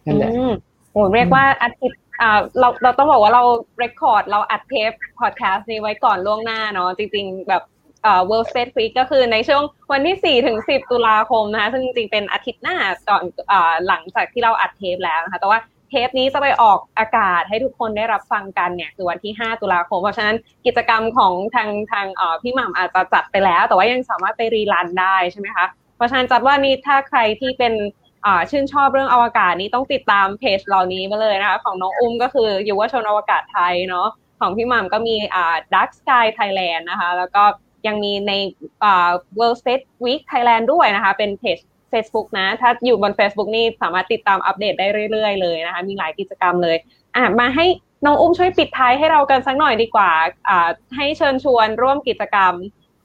[0.06, 0.32] นั่นแหละ
[0.92, 3.44] โอ้เรียกว่าอาทิตย์อ่าเราเราต้องบอกว่าเรา
[3.80, 7.64] เรคคอร์ดเราอัดเทปพอดแคสต์นี้ไว้ก่อนล่วงหน้าเนาะจริง ๆ แบบ
[8.06, 12.76] อ่า World Space Week ก็คือในช่วงวันที่ 4 ถึง 10 ตุลาคมนะคะ ซึ่งจริงๆเป็นอาทิตย์หน้า
[13.10, 20.36] ก่อนอ่าหลังจากที่เราอัดเทปแล้วนะคะ แต่ว่า เทปนี้จะไปออกอากาศให้ทุกคนได้รับฟังกันเนี่ยคือวันที่ 5 ตุลาคม เพราะฉะนั้น
[20.66, 22.06] กิจกรรมของทางทาง
[22.42, 25.66] พี่หม่ำอาจจะจัดไปแล้ว แต่ว่ายังสามารถไปรีลันได้ใช่ไหมคะ
[25.96, 27.74] เพราะฉะนั้นจัดว่านี่ถ้าใครที่เป็น
[28.52, 34.08] ชื่นชอบเรื่องอวกาศนี้ต้องติดตามเพจเหล่านี้มาเลยนะคะของน้องอุ้มก็คือยุวชนอวกาศไทยเนาะ
[34.40, 37.44] ของพี่หม่ำก็มีอ่า Dark Sky Thailand นะคะ แล้วก็
[37.88, 38.34] ยังมีใน
[38.84, 41.58] อ่า World Space Week Thailand ด้วยนะคะ เป็นเพจ
[41.92, 46.78] Facebook นะ ถ้าอยู่บน Facebook นี่สามารถติดตามอัปเดตได้เรื่อยๆเลยนะคะมีหลายกิจกรรมเลย
[47.16, 47.66] อะมาให้
[48.06, 50.12] น้องอุ้มช่วยปิดท้ายให้เรากันสักหน่อยดีกว่า
[50.50, 52.54] อ่าให้เชิญชวนร่วมกิจกรรม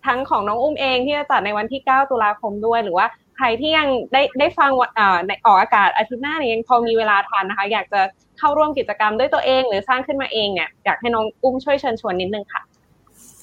[0.06, 3.06] ทั้งของน้องอุ้มเองที่จะจัดในวันที่ 9 ตุลาคมด้วยหรือว่า
[3.36, 8.00] ใครที่ยังได้ได้ฟังอ่าในออกอากาศอาทิตย์หน้าเนี่ยยังพอมีเวลาทันนะคะ อยากจะ
[8.38, 12.62] เข้าร่วมกิจกรรมด้วยตัวเองหรือสร้างขึ้นมาเองเนี่ยอยากให้น้องอุ้มช่วยเชิญชวนนิดนึงค่ะ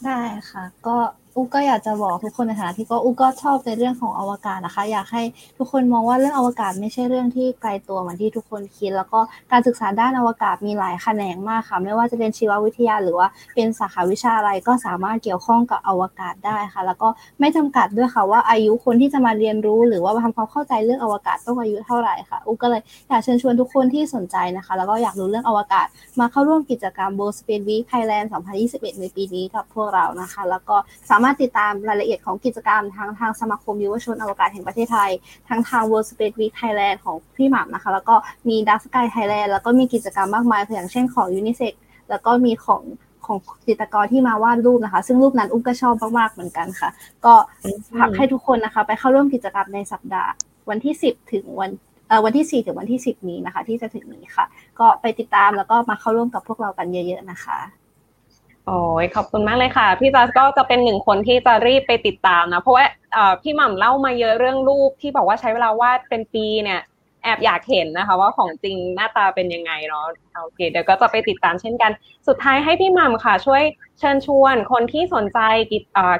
[0.05, 0.95] ได้ค่ะ ก็
[1.35, 5.23] อุก็อยากจะบอกทุกคนในะคะที่ก็อุก็ชอบในเรื่องของอวกาศนะคะ อยากให้
[5.57, 9.19] ทุกคนมองว่าเรื่องอวกาศไม่ใช่เรื่องที่ไกลตัวเหมือนที่ทุกคนคิด แล้วก็
[9.51, 17.09] การศึกษาด้านอวกาศมีหลายแขนงมากค่ะ ไม่ว่าจะเป็นชีววิทยาหรือว่าเป็นสาขาวิชาอะไรก็สามารถเกี่ยวข้องกับอวกาศได้ค่ะ แล้วก็
[17.39, 25.87] ไม่จำกัดด้วยค่ะว่าอายุคนที่จะมาเรียนรู้หรือว่ามาทำความเข้าใจเรื่องอวกาศต้องอายุเท่าไหร่ค่ะอุก็เลยอยากเชิญชวนทุกคนที่สนใจนะคะ แล้วก็อยากรู้เรื่องอวกาศ
[26.19, 28.27] มาเข้าร่วมกิจกรรม World Space Week Thailand
[28.63, 30.75] 2021 ในปีนี้กับพวกเรานะคะ แล้วก็
[31.09, 35.11] สาามารถติดตามรายละเอียดของกิจกรรมทางทางสมาคมยุวชนอวกาศแห่งประเทศไทย
[35.49, 38.15] ทั้งทาง World Space Week Thailand ของพี่หม่ำนะคะ แล้วก็
[38.49, 41.73] มี Dark Sky Thailand แล้วก็มีกิจกรรมมากมายอย่างเช่นของ UNICEF
[42.09, 42.83] แล้วก็มีของ
[43.25, 46.89] ของจิตรกรที่มาวาดรูปนะคะ ซึ่งรูปนั้นอุ้มก็ชอบมากๆเหมือนกันค่ะ
[47.25, 47.33] ก็
[47.99, 50.31] พักให้ทุกคนนะคะ ไปเข้าร่วมกิจกรรมในสัปดาห์
[50.69, 51.71] วันที่ 10 ถึงวัน
[52.25, 54.45] วันที่ 4 ถึงวันที่ 10 นี้นะคะ ที่จะถึงนี้ค่ะ
[54.79, 57.57] ก็ไปติดตามแล้วก็มาเข้าร่วมกับพวกเรากันเยอะ ๆ นะคะ
[58.69, 62.85] โอ้ยขอบคุณมากเลยค่ะ พี่จัสก็จะเป็นหนึ่งคนที่จะรีบไปติดตามนะ เพราะว่า
[63.41, 66.81] พี่หม่ำเล่ามาเยอะเรื่องรูปที่บอกว่าใช้เวลาวาดเป็นปีเนี่ย
[67.23, 70.05] แอบอยากเห็นนะคะ ว่าของจริงหน้าตาเป็นยังไงเนาะ
[70.41, 71.91] โอเคเดี๋ยวก็จะไปติดตามเช่นกัน
[72.27, 73.63] สุดท้ายให้พี่หม่ำค่ะ ช่วย
[73.99, 75.39] เชิญชวนคนที่สนใจ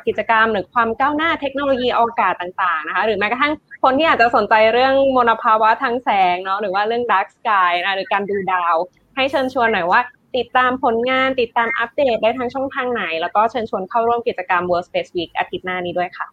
[0.08, 8.76] กิจกรรมหรือความก้าวหน้าเทคโนโลยีอวกาศต่างๆนะคะหรือแม้กระทั่งคนที่อาจจะสนใจเรื่องมลภาวะทางแสงเนาะหรือว่าเรื่องดาร์กสกายนะหรือการดูดาว
[9.16, 10.02] ให้เชิญชวนหน่อยว่า
[10.38, 16.28] ติดตามผลงานติดตามอัปเดตได้ทางช่องทางไหน แล้วก็เชิญชวนเข้าร่วมกิจกรรม World Space Week อาทิตย์หน้านี้ด้วยค่ะ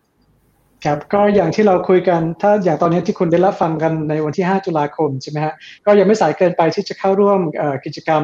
[0.85, 5.55] ครับก็อย่างที่เราคุยกันถ้าอย่างตอนนี้ที่คุณได้รับฟังกันในวันที่ 5 ตุลาคมใช่ไหมฮะ
[5.87, 7.41] ก็ยังไม่สายเกินไปที่จะเข้าร่วม
[7.85, 8.23] กิจกรรม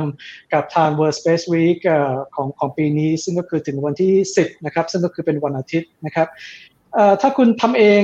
[0.53, 1.79] กับทาง World Space Week
[2.35, 6.29] ของของปีนี้ ซึ่งก็คือถึงวันที่ 10 นะครับ ซึ่งก็คือเป็นวันอาทิตย์นะครับ
[7.21, 8.03] ถ้าคุณทำเอง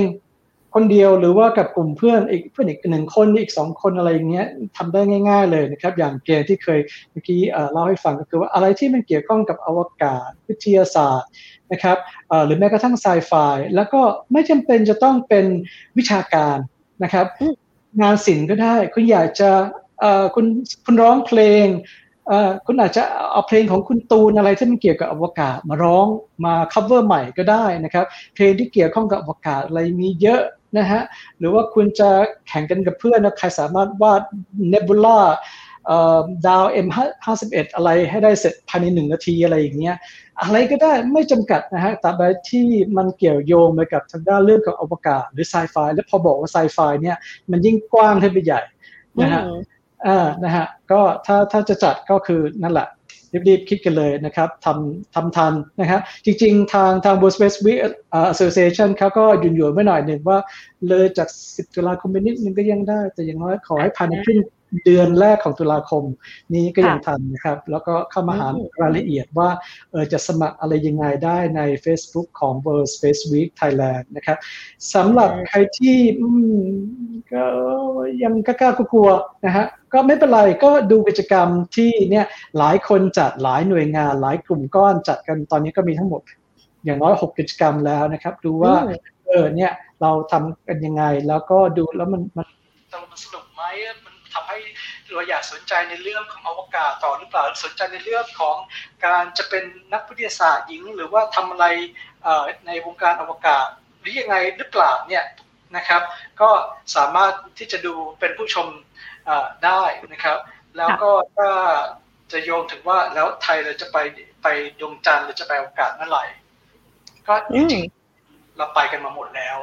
[0.75, 4.47] คนเดียวหรือว่ากับกลุ่มเพื่อนอีกเพื่อนอีกหนึ่งคนอีกสองคนอะไรอย่างเงี้ย
[4.77, 6.79] ทำได้ง่าย ๆ เลยนะครับ อย่างเกมที่เคย
[7.11, 7.41] เมื่อกี้
[7.71, 11.29] เล่าให้ฟังก็คือว่าอะไรที่มันเกี่ยวข้องกับอวกาศวิทยาศาสตร์
[11.71, 11.97] นะครับ
[12.45, 13.33] หรือแม้กระทั่งไซไฟ
[13.75, 14.01] แล้วก็
[14.31, 15.45] ไม่จำเป็นจะต้องเป็น
[15.97, 16.57] วิชาการ
[17.03, 17.25] นะครับ
[18.01, 19.49] งานศิลป์ก็ได้คุณอยากจะ
[20.35, 20.45] คุณ
[20.85, 21.65] คุณร้องเพลง
[22.65, 26.05] คุณอาจจะเอาเพลงของคุณตูนอะไรที่มันเกี่ยวกับอวกาศมาร้อง
[26.45, 28.05] มา cover ใหม่ก็ได้นะครับ
[28.35, 30.41] เพลงที่เกี่ยวข้องกับอวกาศอะไรมีเยอะ
[30.77, 31.01] นะฮะ
[31.39, 32.09] หรือว่าคุณจะ
[32.47, 34.21] แข่งกันกับเพื่อนนะใครสามารถวาด
[34.69, 35.19] เนบูล่า
[36.47, 39.95] ดาว M51 อะไรให้ได้เสร็จภายในหนึ่งนาทีอะไรอย่างเงี้ย
[40.41, 42.67] อะไรก็ได้ไม่จำกัดนะฮะตราบใดที่
[42.97, 47.17] มันเกี่ยวโยงไปกับทางด้านเรื่องของอวกาศหรือไซไฟและพอบอกว่าไซไฟเนี่ย
[47.51, 48.61] มันยิ่งกว้างขึ้นไปใหญ่
[49.21, 49.41] นะฮะ
[50.07, 52.87] อ่านะฮะก็ถ้าถ้าจะจัดก็คือนั่นแหละ
[53.47, 57.79] รีบๆคิดกันเลยนะครับทำทำทันนะฮะจริงๆ ทางทาง World Space Week
[58.33, 60.37] Association เขาก็ยุ่นหยวนไม่หน่อยหนึ่งว่า
[60.87, 64.39] เลยจาก 10 ตุลาคมไปนิดนึงก็ยังได้ แต่อย่างน้อยขอให้ภายในครึ่ง
[64.85, 66.03] เดือนแรกของตุลาคม
[66.53, 68.47] นี้ก็ยังทันนะครับ แล้วก็เข้ามาหา
[68.81, 69.49] รายละเอียดว่า
[69.91, 74.37] เออจะสมัครอะไรยังไงได้ใน Facebook ของ World Space Week Thailand นะครับ
[74.93, 75.97] สำหรับใครที่
[77.33, 77.45] ก็
[78.23, 79.09] ยังกล้ากลัว
[79.45, 82.25] นะฮะก็ไม่เป็นไรก็ดูกิจกรรมที่เนี่ย
[82.57, 86.21] หลายคนจัดหลายหน่วยงาน หลายกลุ่มก้อนจัดกันตอนนี้ก็มีทั้งหมด
[86.85, 88.75] อย่างน้อย 6 กิจกรรมแล้วนะครับ ดูว่า
[89.27, 92.47] เออเนี่ยเราทำกันยังไงแล้วก็ดูแล้วมันมัน
[93.11, 94.08] มันสนุกไหมมันทำให้
[95.13, 98.55] เราอยากสนใจในเรื่องของอวกาศต่อหรือเปล่าสนใจในเรื่องของ
[99.05, 101.65] การจะเป็นนักวิทยาศาสตร์หญิง หรือว่าทำอะไร
[102.67, 103.65] ในวงการอวกาศ
[103.99, 105.25] หรือยังไงหรือเปล่าเนี่ย
[105.75, 106.01] นะครับ
[106.41, 106.49] ก็
[106.95, 108.67] สามารถที่จะดูเป็นผู้ชม
[109.65, 109.83] ได้
[110.13, 110.37] นะครับ
[110.77, 111.49] แล้วก็ถ้า
[112.31, 113.97] จะโยงถึงว่าแล้วไทยเราจะไป
[114.43, 114.47] ไป
[114.79, 116.23] ดวงจันทร์หรือจะไปอวกาศเมื่อไหร่
[117.27, 117.83] ก็จริง
[118.57, 119.57] เราไปกันมาหมดแล้ว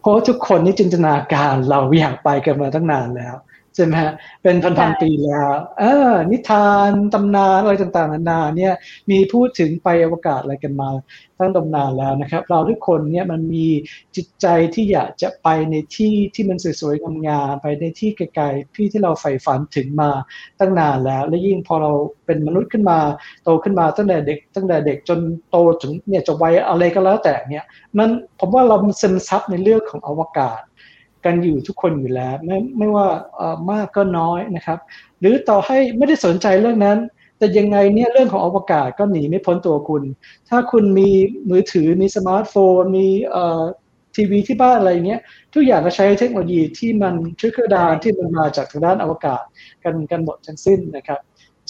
[0.00, 3.34] เพราะทุกคนนี่จินตนาการเราอยากไปกันมาตั้งนานแล้ว
[3.74, 4.12] ใช่ไหมฮะ
[4.42, 8.72] เป็นพันๆปีแล้ว เออ นิทานตำนานอะไรต่างๆนานาเนี่ย
[9.10, 10.88] มีพูดถึงไปอวกาศอะไรกันมา
[11.38, 13.66] ตั้งตำนานแล้วนะครับ เราทุกคนเนี่ยมันมี
[14.16, 20.10] จิตใจที่อยากจะไปในที่ที่มันสวยๆงามๆไปในที่ไกลๆที่ที่เราใฝ่ฝันถึงมา
[20.60, 21.92] ตั้งนานแล้ว และยิ่งพอเรา
[22.26, 22.98] เป็นมนุษย์ขึ้นมา
[23.44, 25.18] โตขึ้นมาตั้งแต่เด็ก ตั้งแต่เด็กจน
[25.50, 27.64] โตถึงเนี่ยจะวัยอะไรก็แล้วแต่เนี่ย
[27.98, 28.10] มัน
[28.40, 30.60] ผมว่าเราซึมซับในเรื่องของอวกาศ
[31.24, 33.06] กันอยู่ทุกคนอยู่แล้ว ไม่ไม่ว่า
[33.70, 34.78] มากก็น้อยนะครับ
[35.20, 36.98] หรือต่อให้ไม่ได้สนใจเรื่องนั้น
[37.38, 40.02] แต่ยังไงเนี่ยเรื่องของอวกาศก็หนีไม่พ้นตัวคุณ
[40.48, 41.10] ถ้าคุณมี
[41.50, 43.06] มือถือมีสมาร์ทโฟน มี
[44.16, 45.20] ทีวีที่บ้านอะไรเงี้ย
[45.54, 49.42] ทุกอย่างก็ใช้เทคโนโลยีที่มันทริกเกร์ดานที่มันมาจากทางด้านอวกาศ
[49.84, 51.20] กันกันหมดทั้งสิ้นนะครับ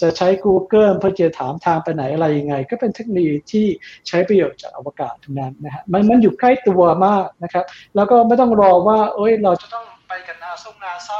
[0.01, 3.65] จะใช้ Google เพื่อจะถามทางไปไหนอะไรยังไง ก็เป็นเทคโนโลยีที่
[4.07, 7.63] ใช้ประโยชน์จากอวกาศทั้งนั้นนะฮะมันมันอยู่ใกล้ตัวมากนะครับ
[7.95, 11.19] แล้วก็ไม่ต้องรอว่า เอ้ยเราจะต้องไปกันนาซ่งนาซา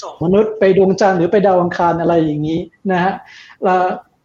[0.00, 2.60] ส่งมนุษย์ไปดวงจันทร์หรือไปดาวอังคารอะไรอย่างนี้
[2.92, 3.12] นะฮะ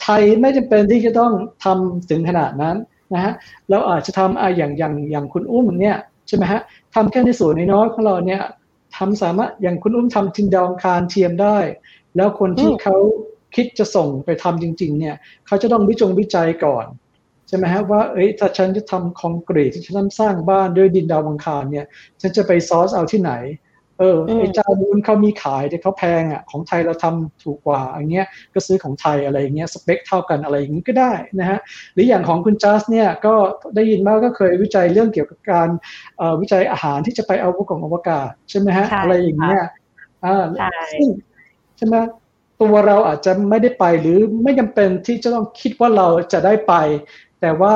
[0.02, 2.76] ไทยไม่จำเป็นที่จะต้องทำถึงขนาดนั้น
[3.14, 3.34] นะฮะ
[3.70, 6.62] เราอาจจะทำอะอย่างอย่างอย่างคุณอุ้มเนี่ยใช่ไหมฮะ
[6.94, 8.42] ทำแค่ในส่วนน้อยของเราเนี่ย
[8.98, 11.58] ทำสามารถอย่างคุณอุ้มทำทินดาวอังคารเทียมได้
[12.16, 12.98] แล้วคนที่เขา
[13.56, 15.16] คิดจะส่งไปทำจริง ๆ เนี่ย
[15.48, 16.86] เขาจะต้องวิจงวิจัยก่อน
[17.48, 21.86] ใช่ไหมฮะว่าเอ้ยถ้าฉันจะทำคอนกรีตที่ฉันสร้างบ้านด้วยดินดาวอังคารเนี่ย
[22.22, 23.34] ฉันจะไปซอสเอาที่ไหน
[24.00, 31.60] เออไอ้เจ้านู้นเขามีขายแต่เขาแพงอะของไทยเราทำถูกกว่าอย่างเงี้ยก็ซื้อของไทยอะไรอย่างเงี้ยสเปคเท่ากันอะไรอย่างงี้ก็ได้นะฮะ
[31.94, 33.34] หรืออย่างของคุณจัสเนี่ยก็
[33.76, 35.70] ได้ยินมาก็เคยวิจัยเรื่องเกี่ยวกับการ
[36.42, 39.62] วิจัยอาหารที่จะไปเอาพวกของอวกาศใช่ไหมฮะอะไรอย่างเงี้ย
[40.26, 40.44] อ่า
[41.00, 41.10] ซึ่ง
[41.80, 41.98] ใช่ไหม
[42.62, 46.74] ตัวเราอาจจะไม่ได้ไปหรือไม่จาเป็นที่จะต้องคิดว่าเราจะได้ไป
[47.42, 47.74] แต่ว่า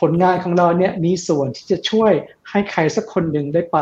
[0.00, 2.12] ผลงานของเราเนี่ยมีส่วนที่จะช่วย
[2.50, 3.78] ให้ใครสักคนหนึ่งได้ไป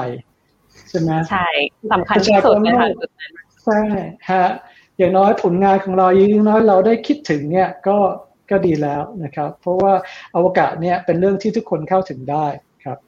[0.89, 1.49] ใช่ไหมใช่
[1.93, 2.89] สำคัญที่สุดเลยค่ะ
[3.65, 3.81] ใช่
[4.31, 4.47] ฮะ
[4.99, 7.97] อย่างน้อยผลงานของเราอย่างน้อยเราได้คิดถึงเนี่ยก็
[8.51, 9.93] ก็ดีแล้วนะครับ เพราะว่า
[10.35, 12.47] อวกาศเนี่ยเป็นเรื่องที่ทุกคนเข้าถึงได้
[12.85, 12.99] ครับ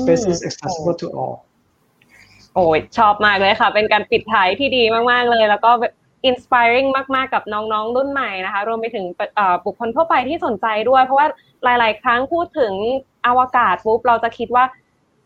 [0.00, 1.36] space is accessible to all
[2.54, 5.70] โอ้ยชอบมากเลยค่ะ เป็นการปิดท้ายที่ดีมาก ๆ เลย แล้วก็
[6.28, 9.04] inspiring มากๆกับน้องๆ รุ่นใหม่นะคะ รวมไปถึง
[9.64, 11.26] บุคคลทั่วไปที่สนใจด้วย เพราะว่า
[11.64, 12.72] หลาย ๆ ครั้งพูดถึง
[13.26, 14.64] อวกาศปุ๊บเราจะคิดว่า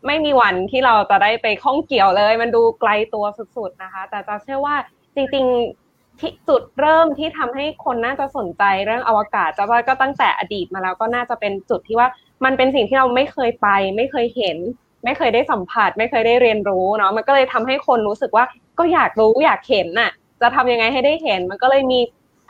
[0.07, 4.75] ไม่มีวันที่เราจะได้ไปข้องเกี่ยวเลย มันดูไกลตัวสุด ๆ นะคะ แต่จะเชื่อว่า
[5.15, 12.07] จริงๆที่จุดเริ่มที่ทำให้คนน่าจะสนใจเรื่องอวกาศจะว่าก็ตั้งแต่อดีตมาแล้วก็น่าจะเป็นจุดที่ว่า
[12.45, 14.57] มันเป็นสิ่งที่เราไม่เคยไป ไม่เคยเห็น
[15.03, 18.45] ไม่เคยได้สัมผัส ไม่เคยได้เรียนรู้เนาะมันก็เลยทำให้คนรู้สึกว่า
[18.79, 20.11] ก็อยากรู้อยากเห็นน่ะ
[20.41, 21.99] จะทำยังไงให้ได้เห็น มันก็เลยมี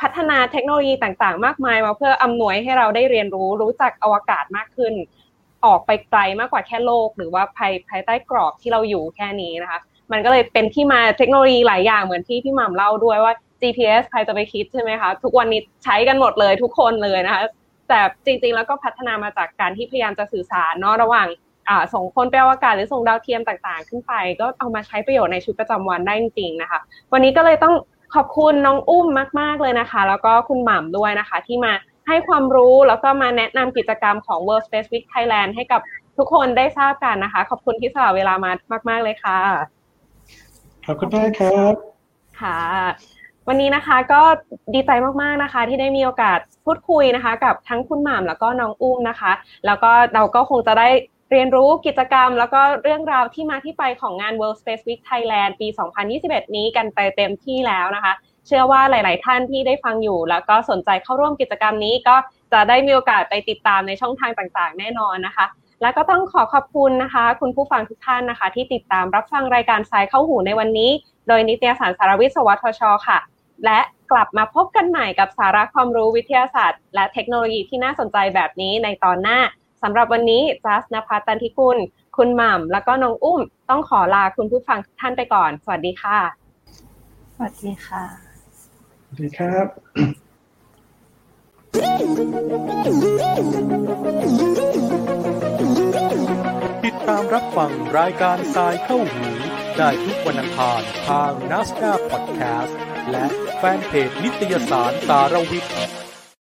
[0.01, 4.93] พัฒนาเทคโนโลยีต่างๆ มากมายมาเพื่ออำนวยให้เราได้เรียนรู้รู้จักอวกาศมากขึ้น
[5.65, 9.79] ออกไปไกลมากกว่าแค่โลก หรือว่าภายภายใต้กรอบที่เราอยู่แค่นี้นะคะ
[10.11, 17.41] มันก็เลยเป็นที่มาเทคโนโลยีหลายอย่างเหมือนที่พี่หม่ำเล่าด้วยว่า GPS ใครจะไปคิดใช่ไหมคะทุกวันนี้ใช้กันหมดเลยทุกคนเลยนะคะ
[17.89, 21.27] แต่จริงๆแล้วก็พัฒนามาจากการที่พยายามจะสื่อสารเนาะระหว่าง
[21.93, 26.80] ส่งคนไปอวกาศหรือส่งดาวเทียมต่างๆ ขึ้นไป ก็เอามาใช้ประโยชน์ในชีวิตประจำวันได้จริงๆนะคะ
[27.13, 27.76] วันนี้ก็เลยต้อง
[28.15, 29.07] ขอบคุณน้องอุ้ม
[29.39, 31.74] มาก ๆเลยนะคะ แล้วก็คุณหม่ำด้วยนะคะ ที่มา
[32.07, 35.82] ให้ความรู้แล้วก็มาแนะนำกิจกรรมของ World Space Week Thailand ให้กับ
[36.17, 38.51] ทุกคนได้ทราบกันนะคะ ขอบคุณที่สละเวลามา
[38.89, 39.39] มาก ๆ เลยค่ะ
[40.86, 41.74] ขอบคุณมากครับ
[42.41, 42.59] ค่ะ
[43.47, 44.22] วันนี้นะคะก็
[44.74, 44.91] ดีใจ
[45.22, 49.32] มาก ๆ นะคะ ที่ได้มีโอกาสพูดคุยนะคะ กับทั้งคุณหม่ำแล้วก็น้องอุ้มนะคะ
[49.65, 50.89] แล้วก็เราก็คงจะได้
[51.32, 55.67] เรียนรู้กิจกรรมแล้วก็เรื่องราวที่มาที่ไปของงาน World Space Week Thailand ปี
[56.11, 58.13] 2021 นี้กันไปเต็มที่แล้วนะคะ
[58.47, 62.15] เชื่อว่าหลาย ๆ ท่านที่ได้ฟังอยู่ แล้วก็สนใจเข้าร่วมกิจกรรมนี้ก็
[62.53, 65.45] จะได้มีโอกาสไปติดตามในช่องทางต่าง ๆ แน่นอนนะคะ
[65.82, 70.91] และก็ต้องขอขอบคุณนะคะ คุณผู้ฟังทุกท่านนะคะ ที่ติดตามรับฟังรายการสายเข้าหูในวันนี้
[71.27, 73.19] โดยนิตยสารสารวิทย์สวทช ค่ะ
[73.65, 73.80] และ
[74.11, 79.39] กลับมาพบกันใหม่กับสาระความรู้วิทยาศาสตร์ และเทคโนโลยีที่น่าสนใจแบบนี้ในตอนหน้า
[79.84, 81.77] สำหรับวันนี้จัสนภัตันทิกุล
[82.17, 86.19] คุณหม่ำแล้วก็น้องอุ้ม ต้องขอลาคุณผู้ฟังทุกท่านไปก่อน สวัสดีค่ะ
[87.36, 88.03] สวัสดีค่ะ
[89.03, 89.67] สวัสดีครับ
[96.86, 99.25] ติดตามรับฟังรายการทรายเข้าหู
[99.77, 102.77] ได้ทุกวันอังคารทางนัสดาพอดแคสต์
[103.11, 103.25] และ
[103.57, 105.73] แฟนเพจนิตยสารสารวิทย์